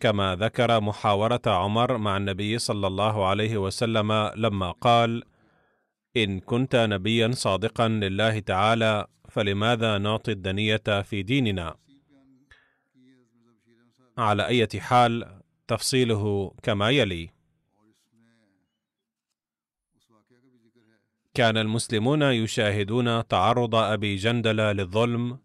كما 0.00 0.36
ذكر 0.36 0.80
محاورة 0.80 1.40
عمر 1.46 1.98
مع 1.98 2.16
النبي 2.16 2.58
صلى 2.58 2.86
الله 2.86 3.26
عليه 3.26 3.56
وسلم 3.56 4.12
لما 4.36 4.70
قال 4.70 5.22
إن 6.16 6.40
كنت 6.40 6.76
نبيا 6.76 7.30
صادقا 7.30 7.88
لله 7.88 8.38
تعالى 8.38 9.06
فلماذا 9.28 9.98
نعطي 9.98 10.32
الدنية 10.32 11.02
في 11.02 11.22
ديننا؟ 11.22 11.74
على 14.18 14.46
أي 14.46 14.68
حال 14.80 15.40
تفصيله 15.68 16.54
كما 16.62 16.90
يلي. 16.90 17.30
كان 21.34 21.56
المسلمون 21.56 22.22
يشاهدون 22.22 23.28
تعرض 23.28 23.74
أبي 23.74 24.16
جندل 24.16 24.56
للظلم 24.56 25.38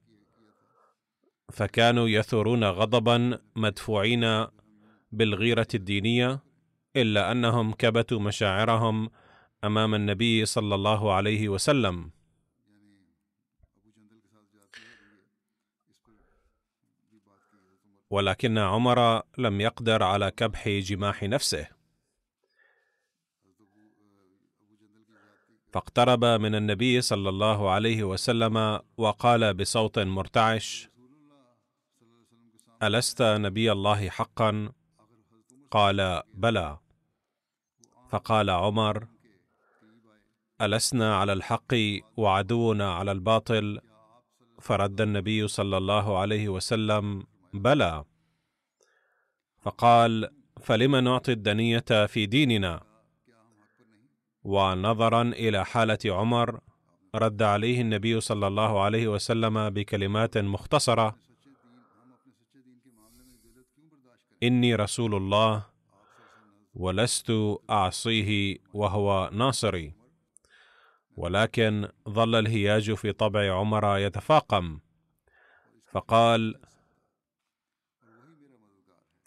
فكانوا 1.52 2.10
يثورون 2.10 2.63
غضبا 2.63 3.39
مدفوعين 3.56 4.45
بالغيرة 5.12 5.67
الدينية 5.73 6.39
إلا 6.95 7.32
أنهم 7.32 7.73
كبتوا 7.73 8.19
مشاعرهم 8.19 9.10
أمام 9.63 9.95
النبي 9.95 10.45
صلى 10.45 10.76
الله 10.76 11.13
عليه 11.13 11.50
وسلم. 11.50 12.12
ولكن 18.10 18.58
عمر 18.58 19.21
لم 19.38 19.62
يقدر 19.62 20.04
على 20.04 20.32
كبح 20.32 20.69
جماح 20.69 21.23
نفسه. 21.23 21.76
فاقترب 25.73 26.25
من 26.25 26.56
النبي 26.56 27.01
صلى 27.01 27.30
الله 27.30 27.69
عليه 27.69 28.03
وسلم 28.03 28.80
وقال 28.97 29.53
بصوت 29.53 29.99
مرتعش 29.99 30.89
ألست 32.84 33.21
نبي 33.21 33.71
الله 33.71 34.10
حقا؟ 34.10 34.71
قال 35.71 36.21
بلى. 36.34 36.77
فقال 38.10 38.49
عمر 38.49 39.08
ألسنا 40.62 41.17
على 41.17 41.34
الحق 41.34 41.73
وعدونا 42.17 42.93
على 42.93 43.12
الباطل؟ 43.12 43.82
فرد 44.62 45.01
النبي 45.01 45.47
صلى 45.47 45.77
الله 45.77 46.17
عليه 46.17 46.49
وسلم 46.49 47.23
بلى. 47.53 48.06
فقال 49.62 50.30
فلم 50.62 50.95
نعطي 50.95 51.32
الدنية 51.32 52.06
في 52.06 52.25
ديننا؟ 52.25 52.87
ونظرا 54.43 55.21
إلى 55.21 55.65
حالة 55.65 56.00
عمر 56.06 56.60
رد 57.15 57.41
عليه 57.43 57.82
النبي 57.82 58.19
صلى 58.21 58.47
الله 58.47 58.82
عليه 58.82 59.08
وسلم 59.08 59.69
بكلمات 59.69 60.38
مختصرة 60.38 61.15
إني 64.43 64.76
رسول 64.76 65.15
الله 65.15 65.65
ولست 66.73 67.34
أعصيه 67.69 68.58
وهو 68.73 69.30
ناصري 69.34 69.93
ولكن 71.15 71.88
ظل 72.10 72.36
الهياج 72.36 72.93
في 72.93 73.12
طبع 73.12 73.54
عمر 73.60 73.97
يتفاقم 73.97 74.80
فقال 75.91 76.56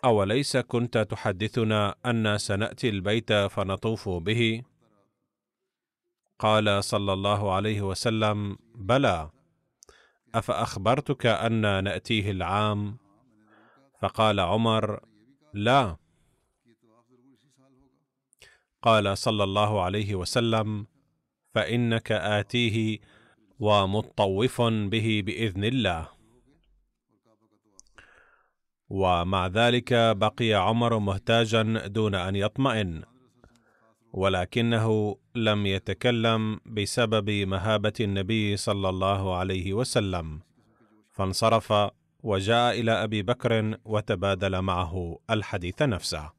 أوليس 0.05 0.57
كنت 0.57 0.99
تحدثنا 0.99 1.95
أن 2.07 2.39
سنأتي 2.39 2.89
البيت 2.89 3.33
فنطوف 3.33 4.09
به؟ 4.09 4.63
قال 6.41 6.85
صلى 6.85 7.13
الله 7.13 7.53
عليه 7.53 7.83
وسلم 7.83 8.57
بلى 8.75 9.31
أفأخبرتك 10.35 11.27
أن 11.27 11.85
نأتيه 11.85 12.31
العام؟ 12.31 12.99
فقال 14.03 14.41
عمر 14.41 15.01
لا. 15.55 15.97
قال 18.83 19.19
صلى 19.19 19.45
الله 19.45 19.83
عليه 19.83 20.15
وسلم 20.15 20.87
فإنك 21.55 22.13
آتيه 22.13 22.99
ومطوف 23.59 24.63
به 24.63 25.23
بإذن 25.27 25.65
الله. 25.65 26.09
ومع 28.89 29.47
ذلك 29.47 29.93
بقي 30.17 30.55
عمر 30.55 30.99
مهتاجا 30.99 31.63
دون 31.87 32.15
أن 32.15 32.37
يطمئن 32.37 33.05
ولكنه 34.13 35.17
لم 35.35 35.67
يتكلم 35.67 36.61
بسبب 36.67 37.31
مهابة 37.31 37.93
النبي 38.01 38.57
صلى 38.57 38.89
الله 38.89 39.37
عليه 39.37 39.73
وسلم 39.73 40.41
فانصرف 41.11 41.73
وجاء 42.23 42.81
إلى 42.81 42.93
أبي 43.05 43.23
بكر 43.23 43.79
وتبادل 43.85 44.61
معه 44.61 45.19
الحديث 45.31 45.83
نفسه. 45.83 46.31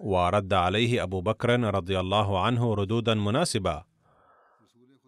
ورد 0.00 0.52
عليه 0.52 1.02
أبو 1.02 1.20
بكر 1.20 1.60
رضي 1.74 2.00
الله 2.00 2.44
عنه 2.44 2.74
ردودا 2.74 3.14
مناسبة 3.14 3.84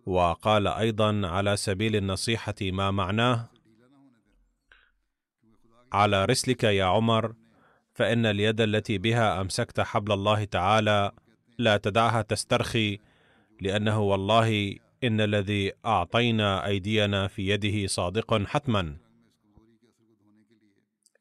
وقال 0.07 0.67
أيضا 0.67 1.27
على 1.27 1.57
سبيل 1.57 1.97
النصيحة 1.97 2.55
ما 2.63 2.91
معناه؟ 2.91 3.51
على 5.93 6.25
رسلك 6.25 6.65
يا 6.65 6.85
عمر 6.85 7.35
فإن 7.95 8.27
اليد 8.27 8.61
التي 8.61 8.99
بها 8.99 9.41
أمسكت 9.41 9.81
حبل 9.81 10.13
الله 10.13 10.45
تعالى 10.45 11.13
لا 11.59 11.77
تدعها 11.77 12.23
تسترخي 12.23 12.99
لأنه 13.61 14.01
والله 14.01 14.75
إن 15.05 15.21
الذي 15.21 15.73
أعطينا 15.87 16.67
أيدينا 16.67 17.27
في 17.27 17.49
يده 17.49 17.87
صادق 17.87 18.43
حتما. 18.47 18.97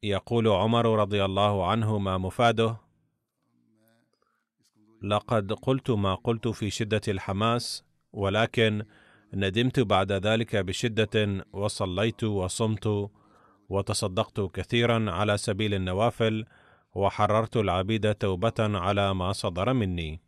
يقول 0.02 0.48
عمر 0.48 0.98
رضي 0.98 1.24
الله 1.24 1.66
عنه 1.66 1.98
ما 1.98 2.18
مفاده 2.18 2.76
لقد 5.02 5.52
قلت 5.52 5.90
ما 5.90 6.14
قلت 6.14 6.48
في 6.48 6.70
شدة 6.70 7.00
الحماس 7.08 7.84
ولكن 8.12 8.84
ندمت 9.34 9.80
بعد 9.80 10.12
ذلك 10.12 10.56
بشدة 10.56 11.44
وصليت 11.52 12.24
وصمت 12.24 13.10
وتصدقت 13.68 14.40
كثيرا 14.40 15.10
على 15.10 15.36
سبيل 15.36 15.74
النوافل 15.74 16.44
وحررت 16.94 17.56
العبيد 17.56 18.14
توبة 18.14 18.54
على 18.58 19.14
ما 19.14 19.32
صدر 19.32 19.72
مني. 19.72 20.27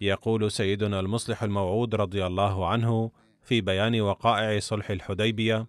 يقول 0.00 0.50
سيدنا 0.50 1.00
المصلح 1.00 1.42
الموعود 1.42 1.94
رضي 1.94 2.26
الله 2.26 2.68
عنه 2.68 3.10
في 3.42 3.60
بيان 3.60 4.00
وقائع 4.00 4.60
صلح 4.60 4.90
الحديبية 4.90 5.66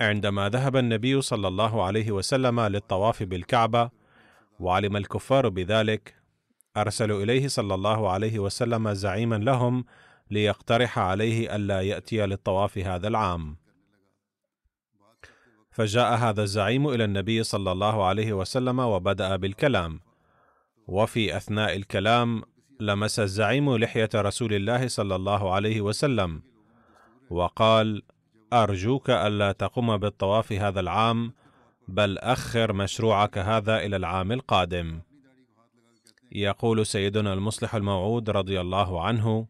عندما 0.00 0.48
ذهب 0.48 0.76
النبي 0.76 1.20
صلى 1.20 1.48
الله 1.48 1.84
عليه 1.84 2.10
وسلم 2.10 2.60
للطواف 2.60 3.22
بالكعبة 3.22 3.90
وعلم 4.60 4.96
الكفار 4.96 5.48
بذلك 5.48 6.14
ارسلوا 6.76 7.22
إليه 7.22 7.48
صلى 7.48 7.74
الله 7.74 8.10
عليه 8.10 8.38
وسلم 8.38 8.92
زعيما 8.92 9.36
لهم 9.36 9.84
ليقترح 10.30 10.98
عليه 10.98 11.56
ألا 11.56 11.80
يأتي 11.80 12.26
للطواف 12.26 12.78
هذا 12.78 13.08
العام. 13.08 13.56
فجاء 15.70 16.14
هذا 16.14 16.42
الزعيم 16.42 16.88
إلى 16.88 17.04
النبي 17.04 17.42
صلى 17.42 17.72
الله 17.72 18.04
عليه 18.04 18.32
وسلم 18.32 18.78
وبدأ 18.78 19.36
بالكلام 19.36 20.00
وفي 20.88 21.36
أثناء 21.36 21.76
الكلام 21.76 22.42
لمس 22.80 23.20
الزعيم 23.20 23.76
لحية 23.76 24.08
رسول 24.14 24.52
الله 24.52 24.88
صلى 24.88 25.14
الله 25.14 25.52
عليه 25.54 25.80
وسلم 25.80 26.42
وقال 27.30 28.02
أرجوك 28.52 29.10
ألا 29.10 29.52
تقوم 29.52 29.96
بالطواف 29.96 30.52
هذا 30.52 30.80
العام 30.80 31.32
بل 31.88 32.18
أخر 32.18 32.72
مشروعك 32.72 33.38
هذا 33.38 33.76
إلى 33.86 33.96
العام 33.96 34.32
القادم. 34.32 35.00
يقول 36.32 36.86
سيدنا 36.86 37.32
المصلح 37.32 37.74
الموعود 37.74 38.30
رضي 38.30 38.60
الله 38.60 39.04
عنه 39.04 39.46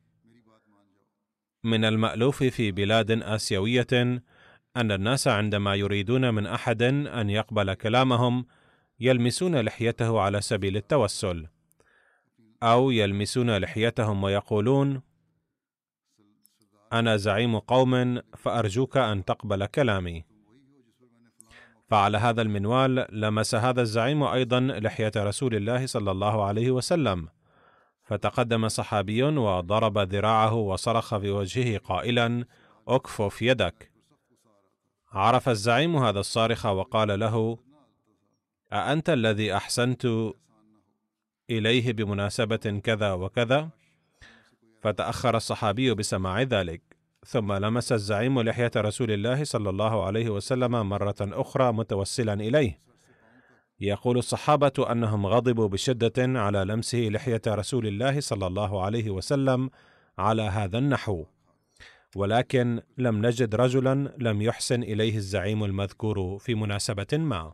من 1.64 1.84
المألوف 1.84 2.42
في 2.42 2.72
بلاد 2.72 3.10
آسيوية 3.10 4.22
أن 4.76 4.92
الناس 4.92 5.28
عندما 5.28 5.74
يريدون 5.74 6.34
من 6.34 6.46
أحد 6.46 6.82
أن 6.82 7.30
يقبل 7.30 7.74
كلامهم 7.74 8.46
يلمسون 9.00 9.60
لحيته 9.60 10.20
على 10.20 10.40
سبيل 10.40 10.76
التوسل. 10.76 11.46
أو 12.62 12.90
يلمسون 12.90 13.56
لحيتهم 13.56 14.24
ويقولون 14.24 15.02
أنا 16.92 17.16
زعيم 17.16 17.58
قوم 17.58 18.20
فأرجوك 18.36 18.96
أن 18.96 19.24
تقبل 19.24 19.66
كلامي. 19.66 20.24
فعلى 21.88 22.18
هذا 22.18 22.42
المنوال 22.42 23.06
لمس 23.20 23.54
هذا 23.54 23.82
الزعيم 23.82 24.22
أيضا 24.22 24.60
لحية 24.60 25.12
رسول 25.16 25.54
الله 25.54 25.86
صلى 25.86 26.10
الله 26.10 26.44
عليه 26.44 26.70
وسلم. 26.70 27.28
فتقدم 28.02 28.68
صحابي 28.68 29.22
وضرب 29.22 29.98
ذراعه 29.98 30.54
وصرخ 30.54 31.16
في 31.16 31.30
وجهه 31.30 31.78
قائلا 31.78 32.44
أكفف 32.88 33.42
يدك. 33.42 33.92
عرف 35.12 35.48
الزعيم 35.48 35.96
هذا 35.96 36.20
الصارخ 36.20 36.66
وقال 36.66 37.20
له 37.20 37.58
أأنت 38.72 39.10
الذي 39.10 39.56
أحسنت 39.56 40.32
إليه 41.58 41.92
بمناسبة 41.92 42.80
كذا 42.84 43.12
وكذا 43.12 43.68
فتأخر 44.82 45.36
الصحابي 45.36 45.94
بسماع 45.94 46.42
ذلك 46.42 46.82
ثم 47.26 47.52
لمس 47.52 47.92
الزعيم 47.92 48.40
لحية 48.40 48.70
رسول 48.76 49.10
الله 49.10 49.44
صلى 49.44 49.70
الله 49.70 50.04
عليه 50.04 50.30
وسلم 50.30 50.88
مرة 50.88 51.14
أخرى 51.20 51.72
متوسلا 51.72 52.32
إليه. 52.32 52.78
يقول 53.80 54.18
الصحابة 54.18 54.92
أنهم 54.92 55.26
غضبوا 55.26 55.68
بشدة 55.68 56.40
على 56.40 56.64
لمسه 56.64 56.98
لحية 56.98 57.42
رسول 57.48 57.86
الله 57.86 58.20
صلى 58.20 58.46
الله 58.46 58.82
عليه 58.82 59.10
وسلم 59.10 59.70
على 60.18 60.42
هذا 60.42 60.78
النحو 60.78 61.24
ولكن 62.16 62.82
لم 62.98 63.26
نجد 63.26 63.54
رجلا 63.54 64.14
لم 64.18 64.42
يحسن 64.42 64.82
إليه 64.82 65.16
الزعيم 65.16 65.64
المذكور 65.64 66.38
في 66.38 66.54
مناسبة 66.54 67.18
ما. 67.18 67.52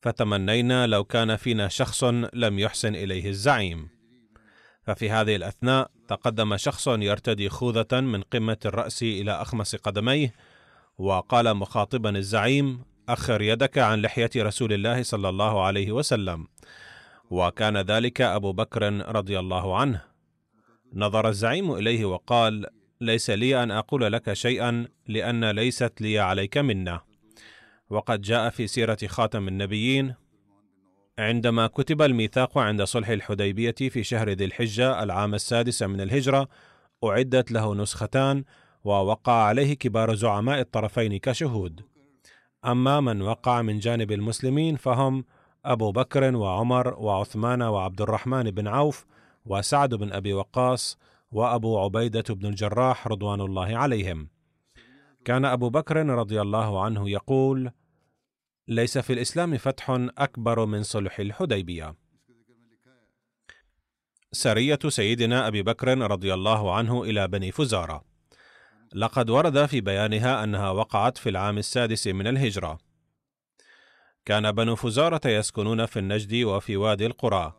فتمنينا 0.00 0.86
لو 0.86 1.04
كان 1.04 1.36
فينا 1.36 1.68
شخص 1.68 2.04
لم 2.32 2.58
يحسن 2.58 2.94
إليه 2.94 3.28
الزعيم. 3.28 3.88
ففي 4.82 5.10
هذه 5.10 5.36
الأثناء 5.36 5.90
تقدم 6.08 6.56
شخص 6.56 6.88
يرتدي 6.88 7.48
خوذة 7.48 8.00
من 8.00 8.22
قمة 8.22 8.56
الرأس 8.66 9.02
إلى 9.02 9.32
اخمص 9.32 9.76
قدميه 9.76 10.34
وقال 10.98 11.54
مخاطبا 11.54 12.16
الزعيم 12.18 12.84
أخر 13.08 13.42
يدك 13.42 13.78
عن 13.78 14.02
لحية 14.02 14.30
رسول 14.36 14.72
الله 14.72 15.02
صلى 15.02 15.28
الله 15.28 15.62
عليه 15.62 15.92
وسلم. 15.92 16.46
وكان 17.30 17.76
ذلك 17.76 18.20
أبو 18.20 18.52
بكر 18.52 18.82
رضي 19.16 19.38
الله 19.38 19.78
عنه. 19.78 20.02
نظر 20.94 21.28
الزعيم 21.28 21.72
إليه 21.72 22.04
وقال 22.04 22.66
ليس 23.00 23.30
لي 23.30 23.62
أن 23.62 23.70
أقول 23.70 24.12
لك 24.12 24.32
شيئا 24.32 24.88
لأن 25.08 25.50
ليست 25.50 26.00
لي 26.00 26.18
عليك 26.18 26.58
منة. 26.58 27.09
وقد 27.90 28.20
جاء 28.20 28.50
في 28.50 28.66
سيرة 28.66 28.98
خاتم 29.06 29.48
النبيين 29.48 30.14
عندما 31.18 31.66
كتب 31.66 32.02
الميثاق 32.02 32.58
عند 32.58 32.82
صلح 32.82 33.08
الحديبية 33.08 33.74
في 33.78 34.02
شهر 34.02 34.30
ذي 34.30 34.44
الحجة 34.44 35.02
العام 35.02 35.34
السادس 35.34 35.82
من 35.82 36.00
الهجرة 36.00 36.48
أعدت 37.04 37.52
له 37.52 37.74
نسختان 37.74 38.44
ووقع 38.84 39.32
عليه 39.32 39.74
كبار 39.74 40.14
زعماء 40.14 40.60
الطرفين 40.60 41.16
كشهود. 41.16 41.80
أما 42.64 43.00
من 43.00 43.22
وقع 43.22 43.62
من 43.62 43.78
جانب 43.78 44.12
المسلمين 44.12 44.76
فهم 44.76 45.24
أبو 45.64 45.92
بكر 45.92 46.36
وعمر 46.36 46.94
وعثمان 46.98 47.62
وعبد 47.62 48.00
الرحمن 48.00 48.50
بن 48.50 48.68
عوف 48.68 49.06
وسعد 49.44 49.94
بن 49.94 50.12
أبي 50.12 50.32
وقاص 50.32 50.98
وأبو 51.32 51.78
عبيدة 51.78 52.34
بن 52.34 52.46
الجراح 52.46 53.08
رضوان 53.08 53.40
الله 53.40 53.76
عليهم. 53.78 54.28
كان 55.24 55.44
أبو 55.44 55.70
بكر 55.70 56.06
رضي 56.06 56.40
الله 56.40 56.84
عنه 56.84 57.10
يقول: 57.10 57.70
ليس 58.68 58.98
في 58.98 59.12
الإسلام 59.12 59.58
فتح 59.58 59.90
أكبر 60.18 60.66
من 60.66 60.82
صلح 60.82 61.20
الحديبية. 61.20 61.94
سرية 64.32 64.78
سيدنا 64.88 65.46
أبي 65.46 65.62
بكر 65.62 65.98
رضي 65.98 66.34
الله 66.34 66.74
عنه 66.74 67.02
إلى 67.02 67.28
بني 67.28 67.52
فزارة. 67.52 68.04
لقد 68.94 69.30
ورد 69.30 69.66
في 69.66 69.80
بيانها 69.80 70.44
أنها 70.44 70.70
وقعت 70.70 71.18
في 71.18 71.28
العام 71.28 71.58
السادس 71.58 72.06
من 72.06 72.26
الهجرة. 72.26 72.78
كان 74.24 74.52
بنو 74.52 74.76
فزارة 74.76 75.28
يسكنون 75.28 75.86
في 75.86 75.98
النجد 75.98 76.44
وفي 76.44 76.76
وادي 76.76 77.06
القرى، 77.06 77.52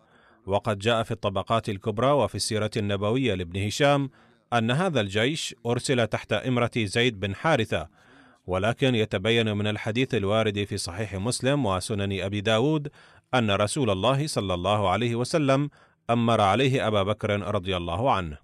وقد 0.46 0.80
جاء 0.80 1.04
في 1.04 1.12
الطبقات 1.12 1.70
الكبرى 1.70 2.12
وفي 2.12 2.36
السيرة 2.36 2.72
النبوية 2.78 3.34
لابن 3.34 3.66
هشام 3.66 4.10
أن 4.54 4.72
هذا 4.72 5.02
الجيش 5.02 5.56
أرسل 5.66 6.08
تحت 6.08 6.34
إمرة 6.34 6.72
زيد 6.78 7.20
بن 7.20 7.36
حارثة 7.36 7.90
ولكن 8.48 8.96
يتبين 8.96 9.58
من 9.58 9.68
الحديث 9.68 10.16
الوارد 10.16 10.64
في 10.64 10.78
صحيح 10.78 11.16
مسلم 11.16 11.66
وسنن 11.66 12.22
أبي 12.22 12.42
داود 12.42 12.92
أن 13.34 13.52
رسول 13.52 13.90
الله 13.90 14.28
صلى 14.28 14.54
الله 14.54 14.90
عليه 14.90 15.16
وسلم 15.16 15.70
أمر 16.10 16.42
عليه 16.42 16.88
أبا 16.88 17.04
بكر 17.04 17.56
رضي 17.56 17.78
الله 17.78 18.12
عنه. 18.12 18.38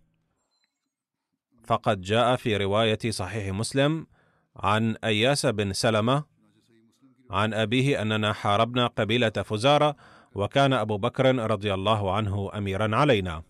فقد 1.64 2.02
جاء 2.02 2.36
في 2.36 2.58
رواية 2.58 3.00
صحيح 3.10 3.54
مسلم 3.54 4.08
عن 4.56 4.96
أياس 5.04 5.46
بن 5.46 5.74
سلمة 5.74 6.24
عن 7.30 7.54
أبيه 7.54 8.02
أننا 8.02 8.34
حاربنا 8.34 8.88
قبيلة 8.88 9.30
فزارة 9.30 9.96
وكان 10.36 10.74
أبو 10.74 10.98
بكر 10.98 11.36
رضي 11.36 11.74
الله 11.74 12.16
عنه 12.16 12.52
أميرا 12.54 12.96
علينا. 12.96 13.44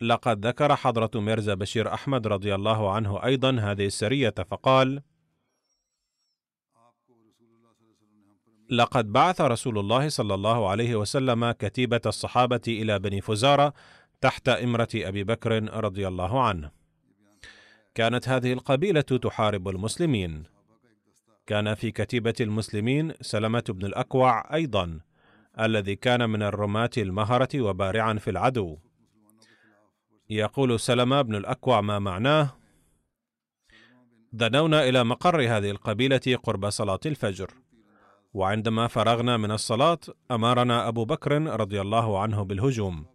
لقد 0.00 0.46
ذكر 0.46 0.76
حضرة 0.76 1.10
ميرزا 1.20 1.54
بشير 1.54 1.94
أحمد 1.94 2.26
رضي 2.26 2.54
الله 2.54 2.92
عنه 2.92 3.24
أيضا 3.24 3.50
هذه 3.60 3.86
السرية 3.86 4.34
فقال: 4.50 5.02
لقد 8.70 9.12
بعث 9.12 9.40
رسول 9.40 9.78
الله 9.78 10.08
صلى 10.08 10.34
الله 10.34 10.68
عليه 10.68 10.96
وسلم 10.96 11.50
كتيبة 11.50 12.00
الصحابة 12.06 12.60
إلى 12.68 12.98
بني 12.98 13.20
فزارة 13.20 13.74
تحت 14.20 14.48
إمرة 14.48 14.88
أبي 14.94 15.24
بكر 15.24 15.74
رضي 15.84 16.08
الله 16.08 16.42
عنه. 16.42 16.70
كانت 17.94 18.28
هذه 18.28 18.52
القبيلة 18.52 19.00
تحارب 19.00 19.68
المسلمين. 19.68 20.42
كان 21.46 21.74
في 21.74 21.90
كتيبة 21.90 22.34
المسلمين 22.40 23.12
سلمة 23.20 23.64
بن 23.68 23.86
الأكوع 23.86 24.54
أيضا، 24.54 25.00
الذي 25.60 25.96
كان 25.96 26.30
من 26.30 26.42
الرماة 26.42 26.90
المهرة 26.98 27.60
وبارعا 27.60 28.14
في 28.14 28.30
العدو. 28.30 28.78
يقول 30.30 30.80
سلمة 30.80 31.22
بن 31.22 31.34
الأكوع 31.34 31.80
ما 31.80 31.98
معناه: 31.98 32.56
دنونا 34.32 34.88
إلى 34.88 35.04
مقر 35.04 35.40
هذه 35.40 35.70
القبيلة 35.70 36.38
قرب 36.42 36.70
صلاة 36.70 37.00
الفجر. 37.06 37.50
وعندما 38.34 38.86
فرغنا 38.86 39.36
من 39.36 39.50
الصلاة 39.50 39.98
أمرنا 40.30 40.88
أبو 40.88 41.04
بكر 41.04 41.60
رضي 41.60 41.80
الله 41.80 42.18
عنه 42.18 42.42
بالهجوم. 42.42 43.06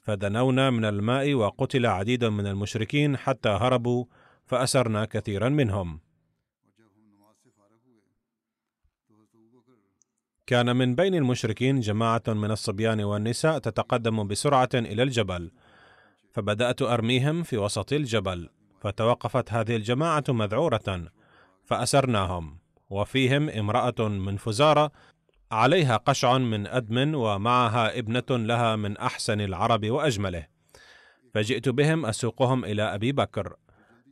فدنونا 0.00 0.70
من 0.70 0.84
الماء 0.84 1.34
وقتل 1.34 1.86
عديد 1.86 2.24
من 2.24 2.46
المشركين 2.46 3.16
حتى 3.16 3.48
هربوا 3.48 4.04
فأسرنا 4.46 5.04
كثيرا 5.04 5.48
منهم. 5.48 6.00
كان 10.46 10.76
من 10.76 10.94
بين 10.94 11.14
المشركين 11.14 11.80
جماعة 11.80 12.22
من 12.28 12.50
الصبيان 12.50 13.00
والنساء 13.00 13.58
تتقدم 13.58 14.26
بسرعة 14.28 14.68
إلى 14.74 15.02
الجبل 15.02 15.50
فبدأت 16.32 16.82
أرميهم 16.82 17.42
في 17.42 17.56
وسط 17.56 17.92
الجبل 17.92 18.48
فتوقفت 18.80 19.52
هذه 19.52 19.76
الجماعة 19.76 20.24
مذعورة 20.28 21.04
فأسرناهم 21.64 22.58
وفيهم 22.90 23.48
امرأة 23.48 24.08
من 24.08 24.36
فزارة 24.36 24.92
عليها 25.52 25.96
قشع 25.96 26.38
من 26.38 26.66
أدم 26.66 27.14
ومعها 27.14 27.98
ابنة 27.98 28.24
لها 28.30 28.76
من 28.76 28.96
أحسن 28.96 29.40
العرب 29.40 29.90
وأجمله. 29.90 30.46
فجئت 31.34 31.68
بهم 31.68 32.06
أسوقهم 32.06 32.64
إلى 32.64 32.82
أبي 32.82 33.12
بكر 33.12 33.56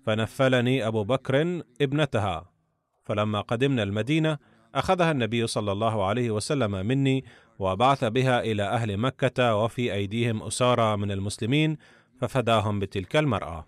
فنفلني 0.07 0.87
أبو 0.87 1.05
بكر 1.05 1.63
ابنتها. 1.81 2.51
فلما 3.05 3.41
قدمنا 3.41 3.83
المدينة 3.83 4.39
أخذها 4.75 5.11
النبي 5.11 5.47
صلى 5.47 5.73
الله 5.73 6.05
عليه 6.05 6.31
وسلم 6.31 6.87
مني 6.87 7.25
وبعث 7.59 8.05
بها 8.05 8.41
إلى 8.41 8.63
أهل 8.63 8.97
مكة 8.97 9.57
وفي 9.57 9.95
أيديهم 9.95 10.43
أسارى 10.43 10.97
من 10.97 11.11
المسلمين 11.11 11.77
ففداهم 12.21 12.81
بتلك 12.81 13.17
المرأة 13.17 13.67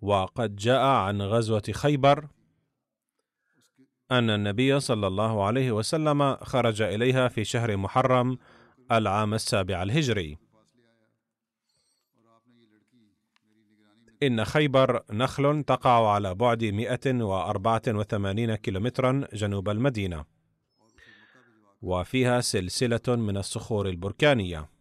وقد 0.00 0.56
جاء 0.56 0.86
عن 0.86 1.22
غزوة 1.22 1.62
خيبر 1.72 2.28
أن 4.10 4.30
النبي 4.30 4.80
صلى 4.80 5.06
الله 5.06 5.44
عليه 5.44 5.72
وسلم 5.72 6.36
خرج 6.36 6.82
إليها 6.82 7.28
في 7.28 7.44
شهر 7.44 7.76
محرم 7.76 8.38
العام 8.92 9.34
السابع 9.34 9.82
الهجري. 9.82 10.38
إن 14.22 14.44
خيبر 14.44 15.02
نخل 15.10 15.62
تقع 15.62 16.10
على 16.12 16.34
بعد 16.34 16.64
184 16.64 18.54
كيلومترا 18.54 19.28
جنوب 19.32 19.68
المدينة، 19.68 20.24
وفيها 21.82 22.40
سلسلة 22.40 23.16
من 23.16 23.36
الصخور 23.36 23.88
البركانية. 23.88 24.77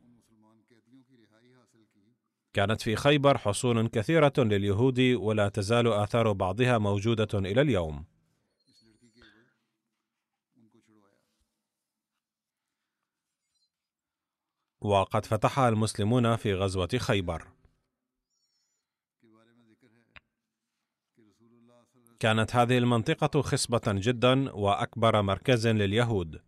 كانت 2.57 2.81
في 2.81 2.95
خيبر 2.95 3.37
حصون 3.37 3.87
كثيرة 3.87 4.33
لليهود 4.37 4.99
ولا 4.99 5.49
تزال 5.49 5.87
آثار 5.87 6.31
بعضها 6.31 6.77
موجودة 6.77 7.27
إلى 7.33 7.61
اليوم. 7.61 8.05
وقد 14.81 15.25
فتحها 15.25 15.69
المسلمون 15.69 16.35
في 16.35 16.53
غزوة 16.53 16.89
خيبر. 16.97 17.47
كانت 22.19 22.55
هذه 22.55 22.77
المنطقة 22.77 23.41
خصبة 23.41 23.81
جدا 23.87 24.51
وأكبر 24.51 25.21
مركز 25.21 25.67
لليهود. 25.67 26.41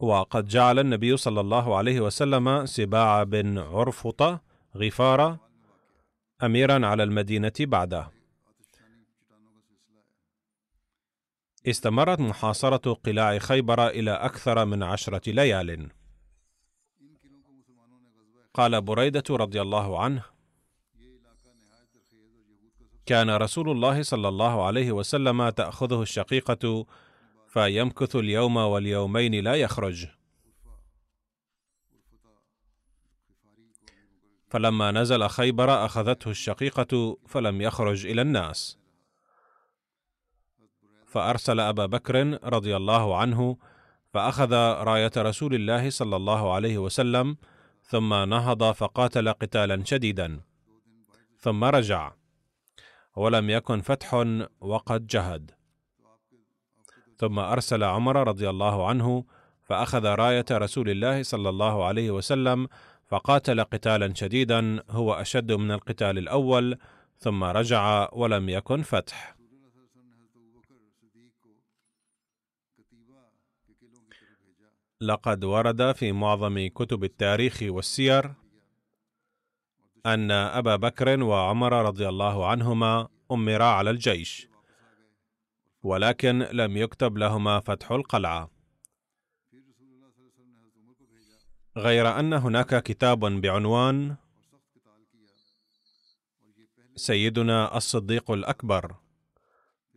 وقد 0.00 0.48
جعل 0.48 0.78
النبي 0.78 1.16
صلى 1.16 1.40
الله 1.40 1.76
عليه 1.76 2.00
وسلم 2.00 2.66
سباع 2.66 3.22
بن 3.22 3.58
عرفطة 3.58 4.45
غفارة 4.76 5.40
أميرا 6.42 6.86
على 6.86 7.02
المدينة 7.02 7.52
بعده. 7.60 8.10
استمرت 11.66 12.20
محاصرة 12.20 12.92
قلاع 12.92 13.38
خيبر 13.38 13.88
إلى 13.88 14.10
أكثر 14.10 14.64
من 14.64 14.82
عشرة 14.82 15.30
ليال. 15.30 15.90
قال 18.54 18.80
بريدة 18.80 19.24
رضي 19.30 19.60
الله 19.60 20.02
عنه 20.02 20.22
كان 23.06 23.30
رسول 23.30 23.70
الله 23.70 24.02
صلى 24.02 24.28
الله 24.28 24.66
عليه 24.66 24.92
وسلم 24.92 25.48
تأخذه 25.48 26.02
الشقيقة 26.02 26.86
فيمكث 27.48 28.16
اليوم 28.16 28.56
واليومين 28.56 29.44
لا 29.44 29.54
يخرج. 29.54 30.06
فلما 34.48 34.90
نزل 34.90 35.28
خيبر 35.28 35.84
أخذته 35.84 36.30
الشقيقة 36.30 37.16
فلم 37.26 37.60
يخرج 37.60 38.06
إلى 38.06 38.22
الناس. 38.22 38.78
فأرسل 41.06 41.60
أبا 41.60 41.86
بكر 41.86 42.38
رضي 42.44 42.76
الله 42.76 43.16
عنه 43.16 43.56
فأخذ 44.12 44.52
راية 44.82 45.12
رسول 45.16 45.54
الله 45.54 45.90
صلى 45.90 46.16
الله 46.16 46.52
عليه 46.54 46.78
وسلم 46.78 47.36
ثم 47.82 48.14
نهض 48.14 48.72
فقاتل 48.72 49.28
قتالا 49.32 49.84
شديدا 49.84 50.40
ثم 51.38 51.64
رجع 51.64 52.12
ولم 53.16 53.50
يكن 53.50 53.80
فتح 53.80 54.14
وقد 54.60 55.06
جهد. 55.06 55.50
ثم 57.16 57.38
أرسل 57.38 57.84
عمر 57.84 58.28
رضي 58.28 58.50
الله 58.50 58.88
عنه 58.88 59.24
فأخذ 59.62 60.04
راية 60.06 60.44
رسول 60.52 60.90
الله 60.90 61.22
صلى 61.22 61.48
الله 61.48 61.84
عليه 61.84 62.10
وسلم 62.10 62.68
فقاتل 63.06 63.64
قتالا 63.64 64.14
شديدا 64.14 64.82
هو 64.90 65.14
أشد 65.14 65.52
من 65.52 65.70
القتال 65.70 66.18
الأول 66.18 66.78
ثم 67.18 67.44
رجع 67.44 68.08
ولم 68.12 68.48
يكن 68.48 68.82
فتح. 68.82 69.36
لقد 75.00 75.44
ورد 75.44 75.92
في 75.92 76.12
معظم 76.12 76.68
كتب 76.68 77.04
التاريخ 77.04 77.62
والسير 77.62 78.34
أن 80.06 80.30
أبا 80.30 80.76
بكر 80.76 81.22
وعمر 81.22 81.72
رضي 81.72 82.08
الله 82.08 82.46
عنهما 82.46 83.08
امرا 83.32 83.64
على 83.64 83.90
الجيش 83.90 84.48
ولكن 85.82 86.38
لم 86.38 86.76
يكتب 86.76 87.18
لهما 87.18 87.60
فتح 87.60 87.90
القلعة. 87.90 88.55
غير 91.76 92.20
أن 92.20 92.32
هناك 92.32 92.82
كتاب 92.82 93.20
بعنوان 93.20 94.16
سيدنا 96.94 97.76
الصديق 97.76 98.30
الأكبر 98.30 98.94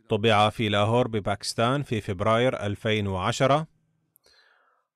طبع 0.08 0.50
في 0.50 0.68
لاهور 0.68 1.08
بباكستان 1.08 1.82
في 1.82 2.00
فبراير 2.00 2.60
2010 2.66 3.66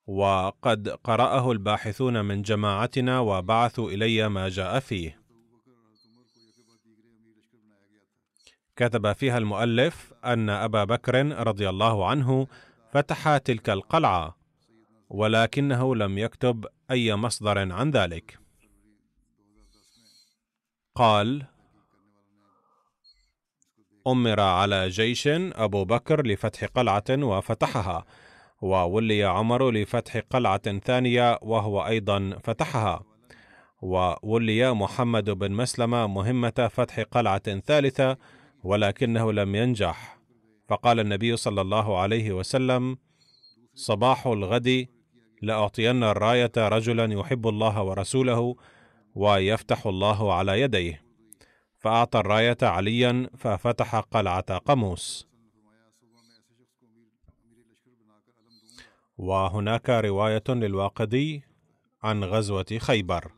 وقد 0.06 0.88
قرأه 0.88 1.52
الباحثون 1.52 2.24
من 2.24 2.42
جماعتنا 2.42 3.20
وبعثوا 3.20 3.90
إلي 3.90 4.28
ما 4.28 4.48
جاء 4.48 4.80
فيه. 4.80 5.20
كتب 8.76 9.12
فيها 9.12 9.38
المؤلف 9.38 10.12
أن 10.24 10.50
أبا 10.50 10.84
بكر 10.84 11.26
رضي 11.46 11.68
الله 11.68 12.06
عنه 12.08 12.46
فتح 12.92 13.36
تلك 13.36 13.70
القلعة 13.70 14.43
ولكنه 15.08 15.94
لم 15.94 16.18
يكتب 16.18 16.66
أي 16.90 17.14
مصدر 17.14 17.72
عن 17.72 17.90
ذلك. 17.90 18.38
قال 20.94 21.46
أمر 24.06 24.40
على 24.40 24.88
جيش 24.88 25.28
أبو 25.28 25.84
بكر 25.84 26.26
لفتح 26.26 26.64
قلعة 26.64 27.04
وفتحها 27.10 28.04
وولي 28.62 29.24
عمر 29.24 29.70
لفتح 29.70 30.18
قلعة 30.30 30.78
ثانية 30.78 31.38
وهو 31.42 31.86
أيضا 31.86 32.38
فتحها 32.44 33.04
وولي 33.82 34.74
محمد 34.74 35.30
بن 35.30 35.52
مسلمه 35.52 36.06
مهمة 36.06 36.70
فتح 36.72 37.00
قلعة 37.00 37.60
ثالثة 37.60 38.18
ولكنه 38.64 39.32
لم 39.32 39.54
ينجح. 39.54 40.18
فقال 40.68 41.00
النبي 41.00 41.36
صلى 41.36 41.60
الله 41.60 41.98
عليه 41.98 42.32
وسلم 42.32 42.96
صباح 43.74 44.26
الغد 44.26 44.86
لأعطين 45.42 46.04
الراية 46.04 46.52
رجلا 46.56 47.12
يحب 47.14 47.48
الله 47.48 47.82
ورسوله 47.82 48.56
ويفتح 49.14 49.86
الله 49.86 50.34
على 50.34 50.60
يديه. 50.60 51.04
فأعطى 51.78 52.18
الراية 52.18 52.56
عليا 52.62 53.30
ففتح 53.38 53.96
قلعة 53.96 54.58
قموس 54.58 55.28
وهناك 59.18 59.90
رواية 59.90 60.44
للواقدي 60.48 61.42
عن 62.02 62.24
غزوة 62.24 62.78
خيبر. 62.78 63.32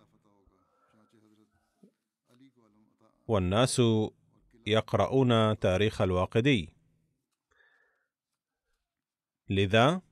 والناس 3.28 3.82
يقرؤون 4.66 5.58
تاريخ 5.58 6.02
الواقدي. 6.02 6.72
لذا 9.48 10.02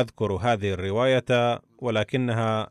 أذكر 0.00 0.32
هذه 0.32 0.72
الرواية 0.72 1.62
ولكنها 1.78 2.70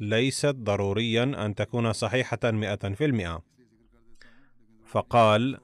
ليست 0.00 0.54
ضروريا 0.54 1.22
أن 1.46 1.54
تكون 1.54 1.92
صحيحة 1.92 2.38
مئة 2.44 2.94
في 2.94 3.04
المئة. 3.04 3.42
فقال 4.86 5.58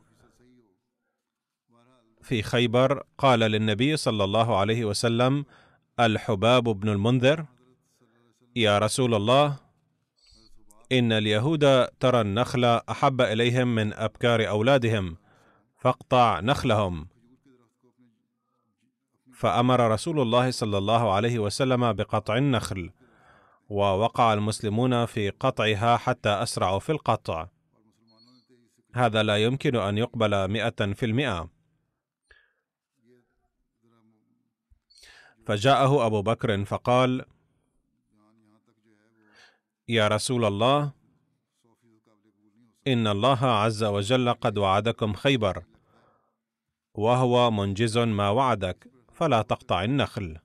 في 2.23 2.43
خيبر 2.43 3.03
قال 3.19 3.41
للنبي 3.41 3.97
صلى 3.97 4.25
الله 4.25 4.57
عليه 4.57 4.85
وسلم 4.85 5.45
الحباب 6.01 6.65
بن 6.65 6.89
المنذر 6.89 7.45
يا 8.57 8.79
رسول 8.79 9.15
الله 9.15 9.57
إن 10.93 11.13
اليهود 11.13 11.87
ترى 11.87 12.21
النخل 12.21 12.65
أحب 12.65 13.21
إليهم 13.21 13.75
من 13.75 13.93
أبكار 13.93 14.49
أولادهم 14.49 15.17
فاقطع 15.79 16.41
نخلهم. 16.41 17.09
فأمر 19.45 19.91
رسول 19.91 20.21
الله 20.21 20.51
صلى 20.51 20.79
الله 20.79 21.13
عليه 21.13 21.39
وسلم 21.39 21.93
بقطع 21.93 22.37
النخل 22.37 22.91
ووقع 23.69 24.33
المسلمون 24.33 25.07
في 25.07 25.31
قطعها 25.31 25.97
حتى 25.97 26.29
أسرعوا 26.29 26.79
في 26.79 26.93
القطع. 26.93 27.49
هذا 28.95 29.23
لا 29.23 29.37
يمكن 29.37 29.77
أن 29.77 29.99
يقبل 29.99 30.49
مئة 30.49 30.93
في 30.93 31.07
المئة. 31.07 31.51
فجاءه 35.47 36.07
أبو 36.07 36.23
بكر 36.23 36.65
فقال 36.65 37.25
يا 39.89 40.09
رسول 40.09 40.45
الله 40.45 40.93
إن 42.87 43.07
الله 43.07 43.47
عز 43.47 43.85
وجل 43.85 44.33
قد 44.33 44.59
وعدكم 44.59 45.13
خيبر 45.13 45.65
وهو 46.95 47.51
منجز 47.51 47.99
ما 47.99 48.31
وعدك. 48.31 48.94
فلا 49.15 49.43
تقطع 49.43 49.85
النخل. 49.85 50.39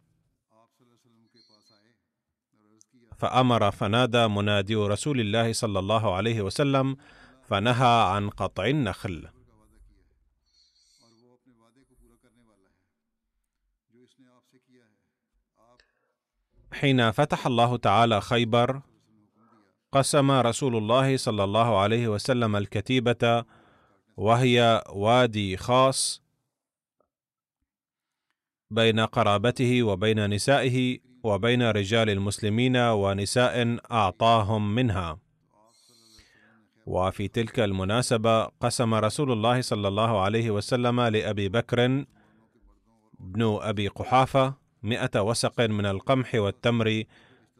فأمر 3.17 3.71
فنادى 3.71 4.27
منادي 4.27 4.75
رسول 4.75 5.19
الله 5.19 5.53
صلى 5.53 5.79
الله 5.79 6.15
عليه 6.15 6.41
وسلم 6.41 6.97
فنهى 7.43 8.13
عن 8.15 8.29
قطع 8.29 8.65
النخل. 8.65 9.27
حين 16.73 17.11
فتح 17.11 17.47
الله 17.47 17.77
تعالى 17.77 18.21
خيبر 18.21 18.81
قسم 19.91 20.31
رسول 20.31 20.75
الله 20.75 21.17
صلى 21.17 21.43
الله 21.43 21.79
عليه 21.79 22.07
وسلم 22.07 22.55
الكتيبة 22.55 23.45
وهي 24.17 24.83
وادي 24.89 25.57
خاص 25.57 26.21
بين 28.71 28.99
قرابته 28.99 29.83
وبين 29.83 30.29
نسائه 30.29 30.99
وبين 31.23 31.61
رجال 31.61 32.09
المسلمين 32.09 32.77
ونساء 32.77 33.77
أعطاهم 33.91 34.75
منها. 34.75 35.19
وفي 36.85 37.27
تلك 37.27 37.59
المناسبة 37.59 38.43
قسم 38.43 38.93
رسول 38.93 39.31
الله 39.31 39.61
صلى 39.61 39.87
الله 39.87 40.21
عليه 40.21 40.51
وسلم 40.51 41.01
لأبي 41.01 41.49
بكر 41.49 42.05
بن 43.19 43.59
أبي 43.61 43.87
قحافة 43.87 44.53
مئة 44.83 45.21
وسق 45.21 45.61
من 45.61 45.85
القمح 45.85 46.35
والتمر 46.35 47.03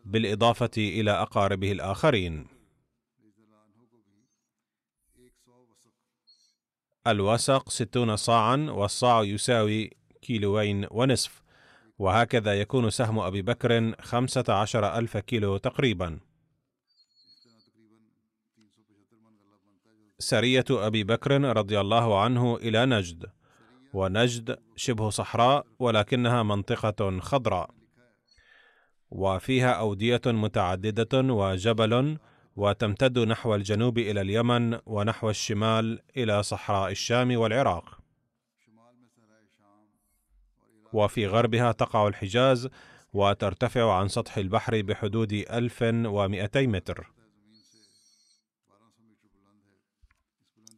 بالإضافة 0.06 0.72
إلى 0.78 1.12
أقاربه 1.12 1.72
الآخرين. 1.72 2.48
الوسق 7.08 7.70
ستون 7.70 8.16
صاعا 8.16 8.68
والصاع 8.70 9.24
يساوي 9.24 9.99
كيلوين 10.30 10.88
ونصف. 10.92 11.42
وهكذا 12.00 12.54
يكون 12.54 12.90
سهم 12.90 13.20
أبي 13.20 13.42
بكر 13.42 13.96
خمسة 14.02 14.44
عشر 14.50 14.98
ألف 14.98 15.18
كيلو 15.18 15.58
تقريبا. 15.58 16.20
سرية 20.20 20.66
أبي 20.70 21.04
بكر 21.04 21.42
رضي 21.58 21.80
الله 21.80 22.22
عنه 22.22 22.56
إلى 22.56 22.86
نجد. 22.86 23.26
ونجد 23.94 24.60
شبه 24.76 25.10
صحراء 25.10 25.66
ولكنها 25.80 26.44
منطقة 26.44 27.20
خضراء. 27.20 27.70
وفيها 29.12 29.72
أودية 29.72 30.22
متعددة 30.26 31.34
وجبل 31.34 32.18
وتمتد 32.56 33.20
نحو 33.20 33.56
الجنوب 33.56 33.98
إلى 33.98 34.22
اليمن 34.22 34.80
ونحو 34.86 35.30
الشمال 35.30 36.00
إلى 36.18 36.44
صحراء 36.44 36.92
الشام 36.92 37.38
والعراق. 37.38 37.99
وفي 40.94 41.28
غربها 41.28 41.72
تقع 41.72 42.08
الحجاز 42.08 42.70
وترتفع 43.14 43.94
عن 43.94 44.08
سطح 44.08 44.38
البحر 44.38 44.82
بحدود 44.82 45.34
1200 45.34 46.68
متر. 46.68 47.12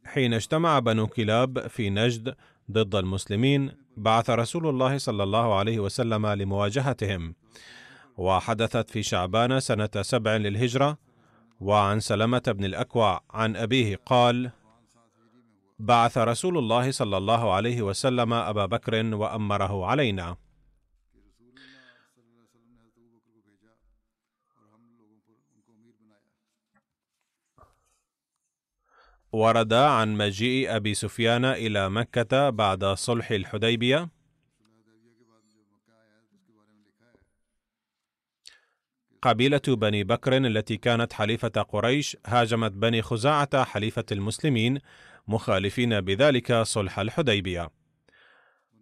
حين 0.05 0.33
اجتمع 0.33 0.79
بنو 0.79 1.07
كلاب 1.07 1.67
في 1.67 1.89
نجد 1.89 2.35
ضد 2.71 2.95
المسلمين 2.95 3.71
بعث 3.97 4.29
رسول 4.29 4.67
الله 4.67 4.97
صلى 4.97 5.23
الله 5.23 5.55
عليه 5.55 5.79
وسلم 5.79 6.27
لمواجهتهم. 6.27 7.35
وحدثت 8.17 8.89
في 8.89 9.03
شعبان 9.03 9.59
سنة 9.59 9.89
سبع 10.01 10.35
للهجرة 10.35 10.97
وعن 11.59 11.99
سلمة 11.99 12.43
بن 12.47 12.65
الأكوع 12.65 13.23
عن 13.31 13.55
أبيه 13.55 13.99
قال 14.05 14.51
بعث 15.81 16.17
رسول 16.17 16.57
الله 16.57 16.91
صلى 16.91 17.17
الله 17.17 17.53
عليه 17.53 17.81
وسلم 17.81 18.33
أبا 18.33 18.65
بكر 18.65 19.15
وأمره 19.15 19.85
علينا. 19.85 20.37
ورد 29.31 29.73
عن 29.73 30.17
مجيء 30.17 30.75
أبي 30.75 30.93
سفيان 30.93 31.45
إلى 31.45 31.89
مكة 31.89 32.49
بعد 32.49 32.85
صلح 32.85 33.31
الحديبية. 33.31 34.09
قبيلة 39.21 39.61
بني 39.67 40.03
بكر 40.03 40.37
التي 40.37 40.77
كانت 40.77 41.13
حليفة 41.13 41.47
قريش 41.49 42.17
هاجمت 42.25 42.71
بني 42.71 43.01
خزاعة 43.01 43.63
حليفة 43.63 44.05
المسلمين 44.11 44.79
مخالفين 45.27 46.01
بذلك 46.01 46.53
صلح 46.53 46.99
الحديبية. 46.99 47.69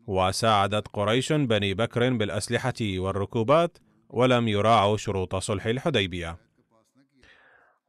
وساعدت 0.08 0.88
قريش 0.88 1.34
بني 1.34 1.74
بكر 1.74 2.14
بالأسلحة 2.14 2.74
والركوبات 2.82 3.78
ولم 4.10 4.48
يراعوا 4.48 4.98
شروط 4.98 5.36
صلح 5.36 5.66
الحديبية. 5.66 6.38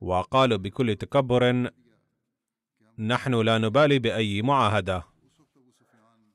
وقالوا 0.00 0.58
بكل 0.58 0.96
تكبر 0.96 1.70
نحن 2.98 3.34
لا 3.34 3.58
نبالي 3.58 3.98
بأي 3.98 4.42
معاهدة. 4.42 5.04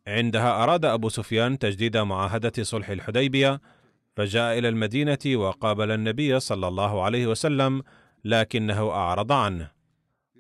عندها 0.08 0.64
أراد 0.64 0.86
أبو 0.86 1.10
سفيان 1.10 1.60
تجديد 1.60 1.98
معاهدة 1.98 2.64
صلح 2.64 2.90
الحديبية 2.90 3.62
فجاء 4.16 4.58
إلى 4.60 4.70
المدينة 4.70 5.18
وقابل 5.26 5.92
النبي 5.92 6.40
صلى 6.40 6.68
الله 6.68 7.04
عليه 7.04 7.28
وسلم 7.28 7.84
لكنه 8.26 8.90
أعرض 8.90 9.32
عنه. 9.32 9.75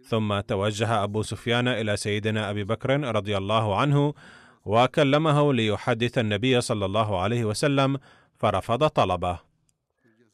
ثم 0.06 0.39
توجه 0.39 1.03
أبو 1.03 1.22
سفيان 1.22 1.68
إلى 1.68 1.97
سيدنا 1.97 2.49
أبي 2.49 2.64
بكر 2.64 3.16
رضي 3.16 3.38
الله 3.38 3.78
عنه 3.78 4.14
وكلمه 4.66 5.53
ليحدث 5.53 6.18
النبي 6.18 6.62
صلى 6.62 6.86
الله 6.86 7.20
عليه 7.22 7.45
وسلم 7.45 7.99
فرفض 8.36 8.88
طلبه. 8.88 9.39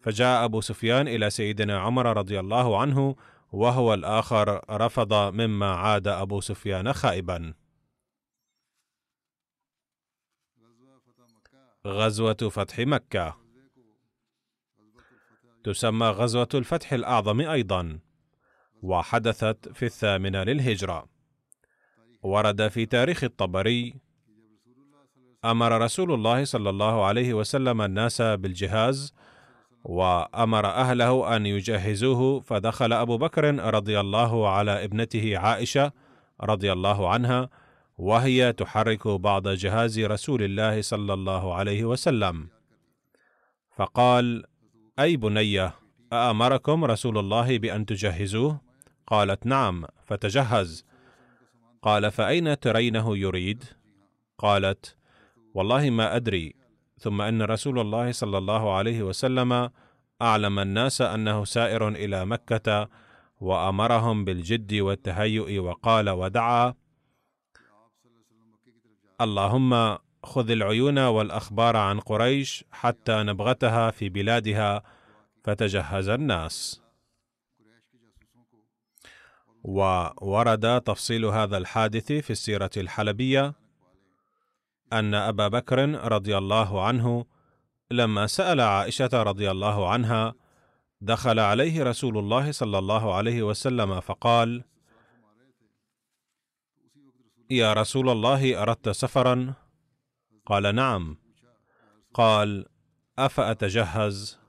فجاء 0.01 0.45
أبو 0.45 0.61
سفيان 0.61 1.07
إلى 1.07 1.29
سيدنا 1.29 1.79
عمر 1.79 2.17
رضي 2.17 2.39
الله 2.39 2.81
عنه 2.81 3.15
وهو 3.51 3.93
الآخر 3.93 4.61
رفض 4.69 5.13
مما 5.13 5.75
عاد 5.75 6.07
أبو 6.07 6.41
سفيان 6.41 6.93
خائبا. 6.93 7.53
غزوة 11.87 12.49
فتح 12.49 12.79
مكة. 12.79 13.37
تسمى 15.63 16.07
غزوة 16.07 16.49
الفتح 16.53 16.93
الأعظم 16.93 17.41
أيضا. 17.41 17.99
وحدثت 18.81 19.69
في 19.73 19.85
الثامنة 19.85 20.43
للهجرة. 20.43 21.05
ورد 22.23 22.67
في 22.67 22.85
تاريخ 22.85 23.23
الطبري 23.23 23.93
أمر 25.45 25.81
رسول 25.81 26.13
الله 26.13 26.43
صلى 26.43 26.69
الله 26.69 27.05
عليه 27.05 27.33
وسلم 27.33 27.81
الناس 27.81 28.21
بالجهاز 28.21 29.13
وأمر 29.83 30.65
أهله 30.65 31.35
أن 31.35 31.45
يجهزوه 31.45 32.39
فدخل 32.39 32.93
أبو 32.93 33.17
بكر 33.17 33.73
رضي 33.73 33.99
الله 33.99 34.49
على 34.49 34.83
ابنته 34.83 35.37
عائشة 35.37 35.91
رضي 36.41 36.71
الله 36.71 37.09
عنها 37.09 37.49
وهي 37.97 38.53
تحرك 38.53 39.07
بعض 39.07 39.47
جهاز 39.47 39.99
رسول 39.99 40.43
الله 40.43 40.81
صلى 40.81 41.13
الله 41.13 41.53
عليه 41.53 41.85
وسلم. 41.85 42.49
فقال 43.75 44.43
أي 44.99 45.17
بنيه 45.17 45.75
أأمركم 46.13 46.85
رسول 46.85 47.17
الله 47.17 47.57
بأن 47.57 47.85
تجهزوه؟ 47.85 48.70
قالت 49.11 49.45
نعم 49.45 49.85
فتجهز. 50.05 50.85
قال 51.81 52.11
فأين 52.11 52.59
ترينه 52.59 53.17
يريد؟ 53.17 53.63
قالت 54.37 54.97
والله 55.53 55.89
ما 55.89 56.15
أدري. 56.15 56.55
ثم 56.97 57.21
أن 57.21 57.41
رسول 57.41 57.79
الله 57.79 58.11
صلى 58.11 58.37
الله 58.37 58.73
عليه 58.73 59.03
وسلم 59.03 59.69
أعلم 60.21 60.59
الناس 60.59 61.01
أنه 61.01 61.45
سائر 61.45 61.87
إلى 61.87 62.25
مكة 62.25 62.89
وأمرهم 63.41 64.25
بالجد 64.25 64.73
والتهيؤ 64.73 65.59
وقال 65.59 66.09
ودعا. 66.09 66.73
اللهم 69.21 69.97
خذ 70.23 70.51
العيون 70.51 70.99
والأخبار 70.99 71.77
عن 71.77 71.99
قريش 71.99 72.65
حتى 72.71 73.23
نبغتها 73.23 73.91
في 73.91 74.09
بلادها 74.09 74.83
فتجهز 75.43 76.09
الناس. 76.09 76.80
وورد 79.63 80.81
تفصيل 80.81 81.25
هذا 81.25 81.57
الحادث 81.57 82.11
في 82.11 82.29
السيرة 82.29 82.69
الحلبية 82.77 83.53
أن 84.93 85.13
أبا 85.13 85.47
بكر 85.47 85.89
رضي 86.11 86.37
الله 86.37 86.83
عنه 86.83 87.25
لما 87.91 88.27
سأل 88.27 88.61
عائشة 88.61 89.09
رضي 89.13 89.51
الله 89.51 89.89
عنها 89.89 90.33
دخل 91.01 91.39
عليه 91.39 91.83
رسول 91.83 92.17
الله 92.17 92.51
صلى 92.51 92.79
الله 92.79 93.15
عليه 93.15 93.43
وسلم 93.43 93.99
فقال 93.99 94.63
يا 97.49 97.73
رسول 97.73 98.09
الله 98.09 98.61
أردت 98.61 98.89
سفرا؟ 98.89 99.53
قال 100.45 100.75
نعم. 100.75 101.17
قال 102.13 102.65
أفأتجهز؟ 103.19 104.39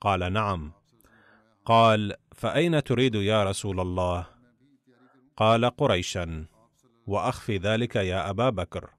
قال 0.00 0.32
نعم. 0.32 0.72
قال 1.64 2.16
فأين 2.42 2.82
تريد 2.82 3.14
يا 3.14 3.44
رسول 3.44 3.80
الله؟ 3.80 4.26
قال 5.36 5.64
قريشا. 5.64 6.46
وأخفي 7.06 7.56
ذلك 7.58 7.96
يا 7.96 8.30
أبا 8.30 8.50
بكر. 8.50 8.90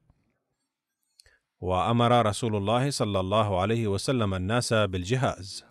وأمر 1.60 2.26
رسول 2.26 2.56
الله 2.56 2.90
صلى 2.90 3.20
الله 3.20 3.62
عليه 3.62 3.88
وسلم 3.88 4.34
الناس 4.34 4.74
بالجهاز. 4.74 5.66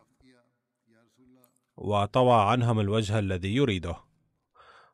وطوى 1.77 2.41
عنهم 2.43 2.81
الوجه 2.81 3.19
الذي 3.19 3.55
يريده. 3.55 3.97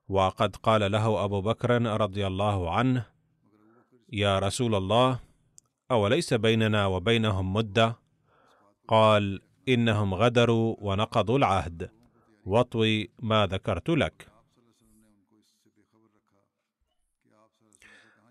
وقد 0.09 0.57
قال 0.57 0.93
له 0.93 1.25
أبو 1.25 1.41
بكر 1.41 1.83
رضي 1.83 2.27
الله 2.27 2.71
عنه 2.71 3.07
يا 4.13 4.39
رسول 4.39 4.75
الله 4.75 5.21
أوليس 5.91 6.35
بيننا 6.35 6.87
وبينهم 6.87 7.53
مدة؟ 7.53 7.99
قال 8.89 9.41
إنهم 9.69 10.15
غدروا 10.15 10.77
ونقضوا 10.79 11.39
العهد. 11.39 11.98
واطوي 12.45 13.11
ما 13.19 13.47
ذكرت 13.47 13.89
لك. 13.91 14.29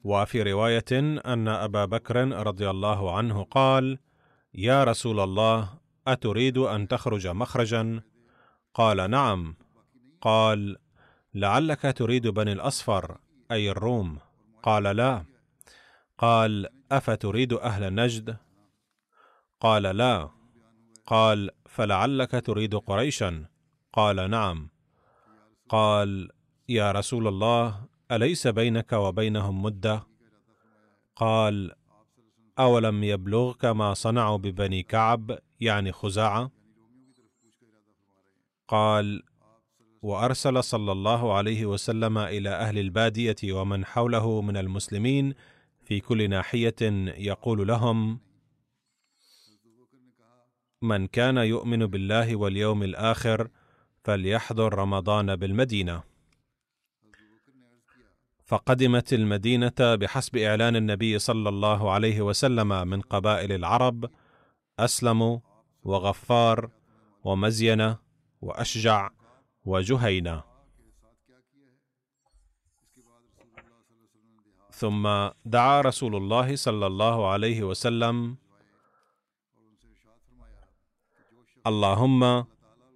وفي 0.03 0.43
رواية 0.43 0.91
أن 1.25 1.47
أبا 1.47 1.85
بكر 1.85 2.17
رضي 2.47 2.69
الله 2.69 3.17
عنه 3.17 3.43
قال 3.43 3.99
يا 4.53 4.83
رسول 4.83 5.19
الله 5.19 5.79
أتريد 6.07 6.57
أن 6.57 6.87
تخرج 6.87 7.27
مخرجا؟ 7.27 8.01
قال 8.73 9.09
نعم. 9.09 9.55
قال 10.21 10.77
لعلك 11.33 11.81
تريد 11.81 12.27
بني 12.27 12.51
الأصفر 12.51 13.17
أي 13.51 13.71
الروم؟ 13.71 14.19
قال 14.63 14.83
لا. 14.83 15.25
قال 16.17 16.67
أفتريد 16.91 17.53
أهل 17.53 17.95
نجد؟ 17.95 18.37
قال 19.59 19.83
لا. 19.83 20.29
قال 21.05 21.49
فلعلك 21.65 22.31
تريد 22.31 22.75
قريشا؟ 22.75 23.45
قال 23.97 24.29
نعم. 24.29 24.69
قال 25.69 26.29
يا 26.69 26.91
رسول 26.91 27.27
الله 27.27 27.85
أليس 28.11 28.47
بينك 28.47 28.93
وبينهم 28.93 29.63
مدة؟ 29.63 30.07
قال 31.15 31.71
أولم 32.59 33.03
يبلغك 33.03 33.65
ما 33.65 33.93
صنعوا 33.93 34.37
ببني 34.37 34.83
كعب 34.83 35.39
يعني 35.59 35.91
خزاعة؟ 35.91 36.51
قال 38.67 39.23
وأرسل 40.01 40.63
صلى 40.63 40.91
الله 40.91 41.33
عليه 41.33 41.65
وسلم 41.65 42.17
إلى 42.17 42.49
أهل 42.49 42.79
البادية 42.79 43.53
ومن 43.53 43.85
حوله 43.85 44.41
من 44.41 44.57
المسلمين 44.57 45.33
في 45.83 45.99
كل 45.99 46.29
ناحية 46.29 46.75
يقول 47.17 47.67
لهم 47.67 48.19
من 50.81 51.07
كان 51.07 51.37
يؤمن 51.37 51.85
بالله 51.85 52.35
واليوم 52.35 52.83
الآخر 52.83 53.49
فليحضر 54.07 54.73
رمضان 54.73 55.35
بالمدينة. 55.35 56.03
فقدمت 58.45 59.13
المدينة 59.13 59.79
بحسب 59.79 60.37
إعلان 60.37 60.75
النبي 60.75 61.19
صلى 61.19 61.49
الله 61.49 61.91
عليه 61.91 62.21
وسلم 62.21 62.87
من 62.87 63.01
قبائل 63.01 63.51
العرب 63.51 64.09
أسلم 64.79 65.41
وغفار 65.83 66.69
ومزينه 67.23 67.97
وأشجع 68.41 69.09
وجهينة. 69.65 70.43
ثم 74.71 75.03
دعا 75.45 75.81
رسول 75.81 76.15
الله 76.15 76.55
صلى 76.55 76.87
الله 76.87 77.29
عليه 77.31 77.63
وسلم 77.63 78.37
اللهم 81.67 82.45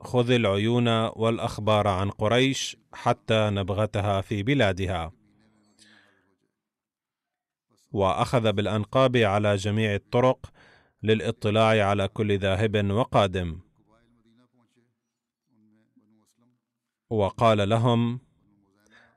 خذ 0.03 0.31
العيون 0.31 0.87
والأخبار 1.05 1.87
عن 1.87 2.09
قريش 2.09 2.77
حتى 2.93 3.49
نبغتها 3.49 4.21
في 4.21 4.43
بلادها. 4.43 5.11
وأخذ 7.91 8.51
بالأنقاب 8.51 9.17
على 9.17 9.55
جميع 9.55 9.95
الطرق 9.95 10.53
للاطلاع 11.03 11.87
على 11.89 12.07
كل 12.07 12.37
ذاهب 12.37 12.91
وقادم. 12.91 13.59
وقال 17.09 17.69
لهم 17.69 18.19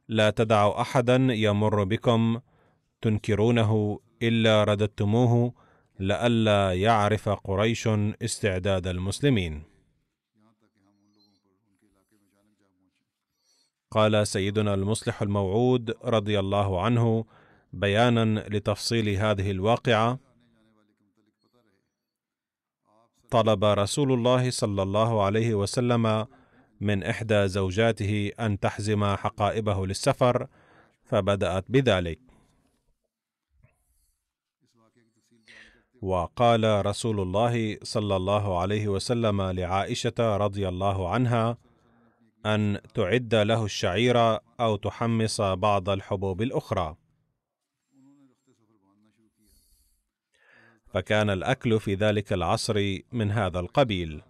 لا 0.08 0.30
تدعوا 0.30 0.80
احدا 0.80 1.16
يمر 1.16 1.84
بكم 1.84 2.40
تنكرونه 3.00 4.00
إلا 4.22 4.64
رددتموه 4.64 5.54
لئلا 6.00 6.72
يعرف 6.72 7.28
قريش 7.28 7.88
استعداد 8.22 8.86
المسلمين. 8.86 9.73
قال 13.94 14.26
سيدنا 14.26 14.74
المصلح 14.74 15.22
الموعود 15.22 15.96
رضي 16.04 16.38
الله 16.40 16.82
عنه 16.82 17.24
بيانا 17.72 18.48
لتفصيل 18.48 19.08
هذه 19.08 19.50
الواقعة. 19.50 20.18
طلب 23.30 23.64
رسول 23.64 24.12
الله 24.12 24.50
صلى 24.50 24.82
الله 24.82 25.22
عليه 25.22 25.54
وسلم 25.54 26.26
من 26.80 27.02
إحدى 27.02 27.48
زوجاته 27.48 28.32
أن 28.40 28.60
تحزم 28.60 29.04
حقائبه 29.04 29.86
للسفر 29.86 30.46
فبدأت 31.04 31.64
بذلك. 31.68 32.18
وقال 36.02 36.86
رسول 36.86 37.20
الله 37.20 37.78
صلى 37.82 38.16
الله 38.16 38.60
عليه 38.60 38.88
وسلم 38.88 39.42
لعائشة 39.42 40.36
رضي 40.36 40.68
الله 40.68 41.08
عنها 41.08 41.63
أن 42.46 42.78
تعد 42.94 43.34
له 43.34 43.64
الشعير 43.64 44.18
أو 44.60 44.76
تحمص 44.76 45.40
بعض 45.40 45.88
الحبوب 45.88 46.42
الأخرى. 46.42 46.96
فكان 50.86 51.30
الأكل 51.30 51.80
في 51.80 51.94
ذلك 51.94 52.32
العصر 52.32 52.98
من 53.12 53.30
هذا 53.30 53.60
القبيل. 53.60 54.22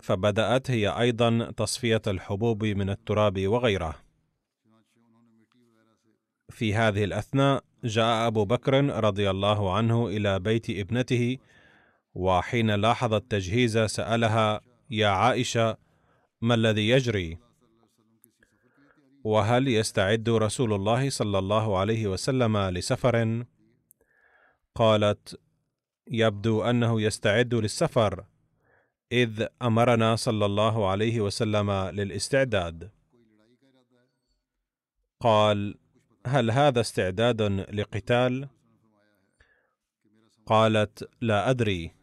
فبدأت 0.00 0.70
هي 0.70 0.88
أيضا 0.88 1.50
تصفية 1.56 2.02
الحبوب 2.06 2.64
من 2.64 2.90
التراب 2.90 3.46
وغيره. 3.46 3.94
في 6.50 6.74
هذه 6.74 7.04
الأثناء 7.04 7.64
جاء 7.84 8.26
أبو 8.26 8.44
بكر 8.44 9.04
رضي 9.04 9.30
الله 9.30 9.76
عنه 9.76 10.08
إلى 10.08 10.38
بيت 10.38 10.70
ابنته 10.70 11.38
وحين 12.14 12.70
لاحظ 12.70 13.14
التجهيز 13.14 13.78
سألها 13.78 14.60
يا 14.90 15.08
عائشة 15.08 15.76
ما 16.40 16.54
الذي 16.54 16.88
يجري؟ 16.88 17.38
وهل 19.24 19.68
يستعد 19.68 20.28
رسول 20.28 20.72
الله 20.72 21.10
صلى 21.10 21.38
الله 21.38 21.78
عليه 21.78 22.06
وسلم 22.06 22.56
لسفر؟ 22.56 23.44
قالت 24.74 25.40
يبدو 26.08 26.62
أنه 26.62 27.00
يستعد 27.00 27.54
للسفر 27.54 28.24
إذ 29.12 29.46
أمرنا 29.62 30.16
صلى 30.16 30.46
الله 30.46 30.88
عليه 30.88 31.20
وسلم 31.20 31.70
للاستعداد. 31.70 32.90
قال 35.20 35.74
هل 36.26 36.50
هذا 36.50 36.80
استعداد 36.80 37.42
لقتال؟ 37.72 38.48
قالت 40.46 41.10
لا 41.20 41.50
أدري. 41.50 41.94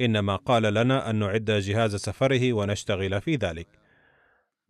إنما 0.00 0.36
قال 0.36 0.62
لنا 0.62 1.10
أن 1.10 1.16
نعد 1.16 1.50
جهاز 1.50 1.96
سفره 1.96 2.52
ونشتغل 2.52 3.20
في 3.20 3.36
ذلك. 3.36 3.68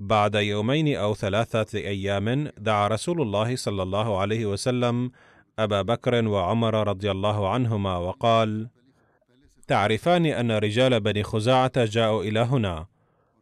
بعد 0.01 0.35
يومين 0.35 0.97
أو 0.97 1.15
ثلاثة 1.15 1.79
أيام 1.79 2.51
دعا 2.59 2.89
رسول 2.89 3.23
الله 3.23 3.57
صلى 3.57 3.83
الله 3.83 4.19
عليه 4.19 4.47
وسلم 4.47 5.11
أبا 5.59 5.83
بكر 5.83 6.29
وعمر 6.29 6.89
رضي 6.89 7.11
الله 7.11 7.49
عنهما 7.49 7.97
وقال 7.97 8.69
تعرفان 9.67 10.27
أن 10.27 10.51
رجال 10.51 11.01
بني 11.01 11.23
خزاعة 11.23 11.85
جاءوا 11.85 12.23
إلى 12.23 12.41
هنا 12.41 12.87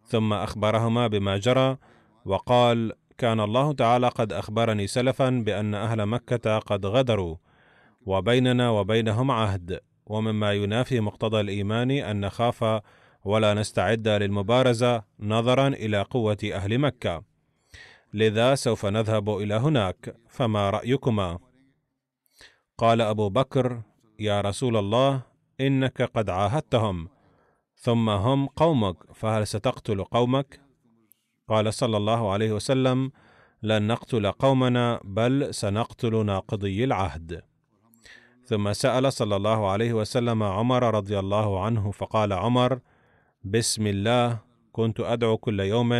ثم 0.04 0.32
أخبرهما 0.32 1.06
بما 1.06 1.36
جرى 1.36 1.76
وقال 2.24 2.92
كان 3.18 3.40
الله 3.40 3.72
تعالى 3.72 4.08
قد 4.08 4.32
أخبرني 4.32 4.86
سلفا 4.86 5.30
بأن 5.30 5.74
أهل 5.74 6.06
مكة 6.06 6.58
قد 6.58 6.86
غدروا 6.86 7.36
وبيننا 8.06 8.70
وبينهم 8.70 9.30
عهد. 9.30 9.80
ومما 10.06 10.52
ينافي 10.52 11.00
مقتضى 11.00 11.40
الإيمان 11.40 11.90
أن 11.90 12.20
نخاف 12.20 12.82
ولا 13.24 13.54
نستعد 13.54 14.08
للمبارزة 14.08 15.04
نظرا 15.20 15.68
إلى 15.68 16.02
قوة 16.02 16.38
أهل 16.52 16.78
مكة. 16.78 17.22
لذا 18.14 18.54
سوف 18.54 18.86
نذهب 18.86 19.30
إلى 19.30 19.54
هناك 19.54 20.16
فما 20.28 20.70
رأيكما؟ 20.70 21.38
قال 22.78 23.00
أبو 23.00 23.28
بكر 23.28 23.82
يا 24.18 24.40
رسول 24.40 24.76
الله 24.76 25.22
إنك 25.60 26.02
قد 26.02 26.30
عاهدتهم 26.30 27.08
ثم 27.74 28.10
هم 28.10 28.46
قومك 28.46 29.12
فهل 29.12 29.46
ستقتل 29.46 30.04
قومك؟ 30.04 30.60
قال 31.48 31.74
صلى 31.74 31.96
الله 31.96 32.32
عليه 32.32 32.52
وسلم 32.52 33.10
لن 33.62 33.86
نقتل 33.86 34.32
قومنا 34.32 35.00
بل 35.04 35.54
سنقتل 35.54 36.26
ناقضي 36.26 36.84
العهد. 36.84 37.42
ثم 38.46 38.72
سأل 38.72 39.12
صلى 39.12 39.36
الله 39.36 39.70
عليه 39.70 39.92
وسلم 39.92 40.42
عمر 40.42 40.94
رضي 40.94 41.18
الله 41.18 41.64
عنه 41.64 41.90
فقال 41.90 42.32
عمر 42.32 42.80
بسم 43.44 43.86
الله 43.86 44.38
كنت 44.72 45.00
أدعو 45.00 45.36
كل 45.36 45.60
يوم 45.60 45.92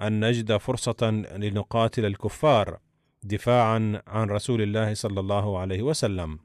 أن 0.00 0.24
نجد 0.28 0.56
فرصة 0.56 1.10
لنقاتل 1.36 2.04
الكفار 2.04 2.78
دفاعا 3.22 4.02
عن 4.06 4.30
رسول 4.30 4.62
الله 4.62 4.94
صلى 4.94 5.20
الله 5.20 5.58
عليه 5.58 5.82
وسلم. 5.82 6.38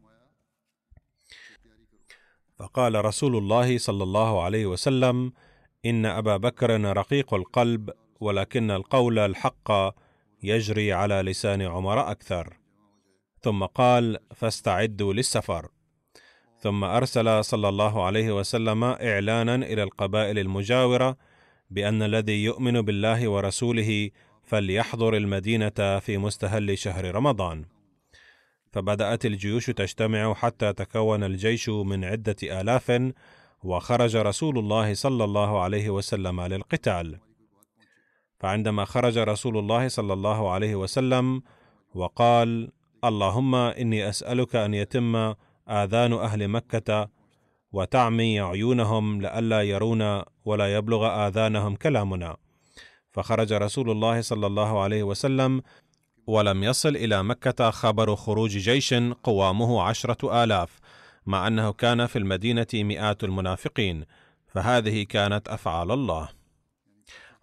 فقال 2.60 3.06
رسول 3.06 3.38
الله 3.38 3.78
صلى 3.78 4.04
الله 4.04 4.44
عليه 4.44 4.66
وسلم 4.66 5.34
إن 5.86 6.06
أبا 6.06 6.38
بكر 6.38 6.82
رقيق 6.98 7.34
القلب 7.34 7.90
ولكن 8.20 8.72
القول 8.72 9.20
الحق 9.20 9.72
يجري 10.44 10.94
على 10.94 11.22
لسان 11.22 11.62
عمر 11.62 12.12
أكثر. 12.12 12.58
ثم 13.46 13.66
قال 13.66 14.18
فاستعدوا 14.36 15.14
للسفر. 15.14 15.68
ثم 16.60 16.84
أرسل 16.84 17.44
صلى 17.44 17.70
الله 17.70 18.04
عليه 18.06 18.38
وسلم 18.40 18.84
إعلانا 18.84 19.56
إلى 19.56 19.84
القبائل 19.84 20.40
المجاورة 20.40 21.18
بأن 21.70 22.02
الذي 22.02 22.44
يؤمن 22.44 22.82
بالله 22.82 23.28
ورسوله 23.28 24.10
فليحضر 24.44 25.18
المدينة 25.18 26.00
في 26.00 26.18
مستهل 26.18 26.78
شهر 26.78 27.16
رمضان. 27.16 27.66
فبدأت 28.72 29.26
الجيوش 29.26 29.66
تجتمع 29.66 30.34
حتى 30.34 30.74
تكون 30.74 31.24
الجيش 31.24 31.70
من 31.70 32.04
عدة 32.04 32.36
آلاف 32.44 33.12
وخرج 33.64 34.16
رسول 34.16 34.60
الله 34.60 34.94
صلى 34.94 35.24
الله 35.24 35.62
عليه 35.62 35.90
وسلم 35.90 36.42
للقتال. 36.42 37.20
فعندما 38.40 38.86
خرج 38.86 39.18
رسول 39.18 39.58
الله 39.58 39.88
صلى 39.88 40.14
الله 40.14 40.52
عليه 40.52 40.76
وسلم 40.76 41.42
وقال 41.96 42.72
اللهم 43.06 43.56
إني 43.56 44.10
أسألك 44.10 44.56
أن 44.56 44.74
يتم 44.74 45.34
آذان 45.70 46.14
أهل 46.14 46.48
مكة 46.48 47.10
وتعمي 47.72 48.40
عيونهم 48.40 49.22
لئلا 49.22 49.62
يرونا 49.62 50.26
ولا 50.46 50.76
يبلغ 50.76 51.28
آذانهم 51.28 51.76
كلامنا. 51.76 52.38
فخرج 53.12 53.54
رسول 53.54 53.92
الله 53.92 54.22
صلى 54.22 54.48
الله 54.48 54.82
عليه 54.82 55.04
وسلم 55.04 55.62
ولم 56.28 56.64
يصل 56.64 56.96
إلى 56.96 57.24
مكة 57.24 57.72
خبر 57.72 58.16
خروج 58.16 58.58
جيش 58.58 58.94
قوامه 59.24 59.82
عشرة 59.82 60.44
آلاف 60.44 60.80
مع 61.26 61.48
أنه 61.48 61.74
كان 61.74 62.06
في 62.06 62.20
المدينة 62.20 62.68
مئات 62.74 63.24
المنافقين 63.24 64.06
فهذه 64.48 65.04
كانت 65.04 65.48
أفعال 65.48 65.92
الله. 65.92 66.30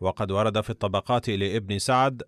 وقد 0.01 0.31
ورد 0.31 0.61
في 0.61 0.71
الطبقات 0.71 1.29
لابن 1.29 1.79
سعد 1.79 2.23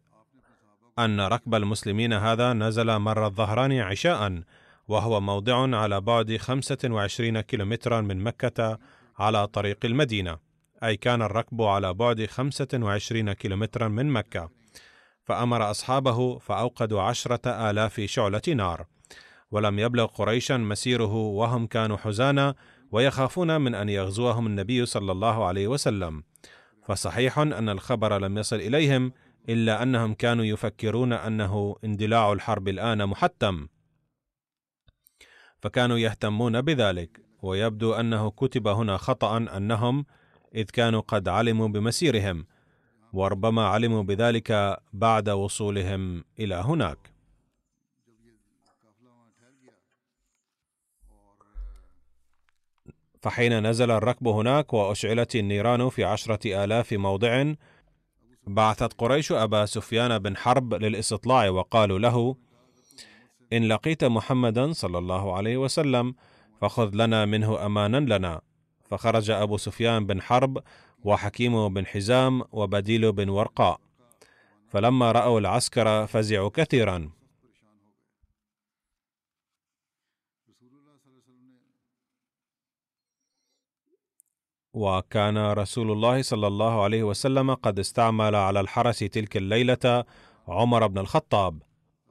أن 0.99 1.21
ركب 1.21 1.55
المسلمين 1.55 2.13
هذا 2.13 2.53
نزل 2.53 2.99
مر 2.99 3.27
الظهران 3.27 3.73
عشاء 3.73 4.43
وهو 4.89 5.21
موضع 5.21 5.77
على 5.77 6.01
بعد 6.01 6.37
25 6.37 7.41
كيلومترا 7.41 8.01
من 8.01 8.23
مكة 8.23 8.79
على 9.19 9.47
طريق 9.47 9.79
المدينة 9.85 10.39
أي 10.85 10.97
كان 10.97 11.23
الركب 11.23 11.63
على 11.63 11.95
بعد 11.95 12.27
25 12.27 13.33
كيلومترا 13.33 13.89
من 13.89 14.07
مكة. 14.11 14.51
فأمر 15.25 15.71
أصحابه 15.71 16.39
فأوقدوا 16.39 17.03
عشرة 17.03 17.71
آلاف 17.71 18.01
شعلة 18.01 18.43
نار. 18.49 18.87
ولم 19.51 19.79
يبلغ 19.79 20.07
قريشا 20.07 20.57
مسيره 20.57 21.15
وهم 21.15 21.67
كانوا 21.67 21.97
حزانا 21.97 22.55
ويخافون 22.93 23.61
من 23.61 23.75
أن 23.75 23.89
يغزوهم 23.89 24.47
النبي 24.47 24.87
صلى 24.87 25.13
الله 25.13 25.47
عليه 25.47 25.69
وسلم. 25.69 26.23
فصحيح 26.89 27.39
أن 27.39 27.69
الخبر 27.69 28.19
لم 28.19 28.39
يصل 28.39 28.57
إليهم 28.57 29.13
إلا 29.49 29.83
أنهم 29.83 30.15
كانوا 30.15 30.45
يفكرون 30.45 31.13
أنه 31.13 31.77
اندلاع 31.85 32.33
الحرب 32.33 32.69
الآن 32.69 33.07
محتم. 33.07 33.69
فكانوا 35.63 35.99
يهتمون 35.99 36.61
بذلك 36.61 37.21
ويبدو 37.43 37.95
أنه 37.95 38.31
كتب 38.31 38.69
هنا 38.69 38.97
خطأ 38.97 39.37
أنهم 39.37 40.07
إذ 40.55 40.65
كانوا 40.65 41.01
قد 41.01 41.29
علموا 41.29 41.69
بمسيرهم 41.69 42.47
وربما 43.13 43.67
علموا 43.67 44.03
بذلك 44.03 44.79
بعد 44.93 45.29
وصولهم 45.29 46.25
إلى 46.39 46.55
هناك. 46.55 46.99
فحين 53.23 53.67
نزل 53.67 53.91
الركب 53.91 54.29
هناك 54.29 54.73
وأشعلت 54.73 55.37
النيران 55.37 55.89
في 55.89 56.05
عشرة 56.05 56.65
آلاف 56.65 56.93
موضع 56.93 57.55
بعثت 58.47 58.93
قريش 58.93 59.33
أبا 59.33 59.67
سفيان 59.67 60.19
بن 60.19 60.37
حرب 60.37 60.75
للاستطلاع 60.75 61.49
وقالوا 61.49 61.99
له 61.99 62.37
إن 63.53 63.69
لقيت 63.69 64.05
محمدا 64.05 64.73
صلى 64.73 64.99
الله 64.99 65.37
عليه 65.37 65.57
وسلم 65.57 66.15
فخذ 66.61 66.91
لنا 66.95 67.25
منه 67.25 67.67
أمانا 67.67 68.17
لنا. 68.17 68.41
فخرج 68.91 69.31
أبو 69.31 69.57
سفيان 69.57 70.07
بن 70.07 70.23
حرب 70.23 70.63
وحكيم 71.05 71.75
بن 71.75 71.87
حزام 71.87 72.43
وبديل 72.53 73.13
بن 73.13 73.29
ورقاء. 73.29 73.81
فلما 74.69 75.13
رأوا 75.13 75.41
العسكر 75.41 76.07
فزعوا 76.07 76.51
كثيرا. 76.55 77.11
وكان 84.75 85.39
رسول 85.53 85.91
الله 85.91 86.22
صلى 86.22 86.47
الله 86.47 86.83
عليه 86.83 87.03
وسلم 87.03 87.55
قد 87.55 87.79
استعمل 87.79 88.35
على 88.35 88.61
الحرس 88.61 88.99
تلك 88.99 89.37
الليلة 89.37 90.05
عمر 90.49 90.87
بن 90.87 90.99
الخطاب 90.99 91.62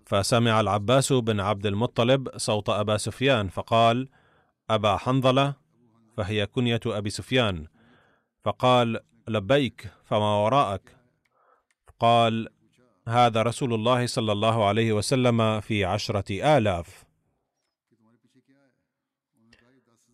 فسمع 0.05 0.59
العباس 0.59 1.13
بن 1.13 1.39
عبد 1.39 1.65
المطلب 1.65 2.37
صوت 2.37 2.69
أبا 2.69 2.97
سفيان 2.97 3.47
فقال 3.47 4.09
أبا 4.69 4.97
حنظلة؟ 4.97 5.55
فهي 6.17 6.45
كنية 6.45 6.79
أبي 6.85 7.09
سفيان. 7.09 7.67
فقال 8.43 8.99
لبيك 9.27 9.91
فما 10.05 10.35
وراءك؟ 10.35 10.97
قال 11.99 12.49
هذا 13.07 13.41
رسول 13.41 13.73
الله 13.73 14.05
صلى 14.05 14.31
الله 14.31 14.65
عليه 14.65 14.93
وسلم 14.93 15.59
في 15.59 15.85
عشرة 15.85 16.57
آلاف. 16.57 17.03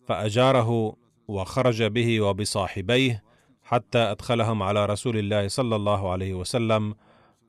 فأجاره 0.06 0.96
وخرج 1.30 1.82
به 1.82 2.20
وبصاحبيه 2.20 3.24
حتى 3.62 3.98
أدخلهم 3.98 4.62
على 4.62 4.86
رسول 4.86 5.16
الله 5.18 5.48
صلى 5.48 5.76
الله 5.76 6.12
عليه 6.12 6.34
وسلم 6.34 6.94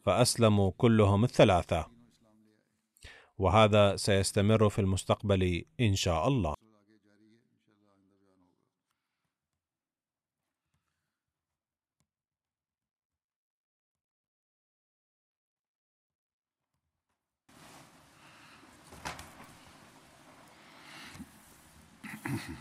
فأسلموا 0.05 0.71
كلهم 0.77 1.23
الثلاثة. 1.23 1.87
وهذا 3.37 3.95
سيستمر 3.95 4.69
في 4.69 4.79
المستقبل 4.79 5.65
إن 5.79 5.95
شاء 5.95 6.27
الله. 6.27 6.53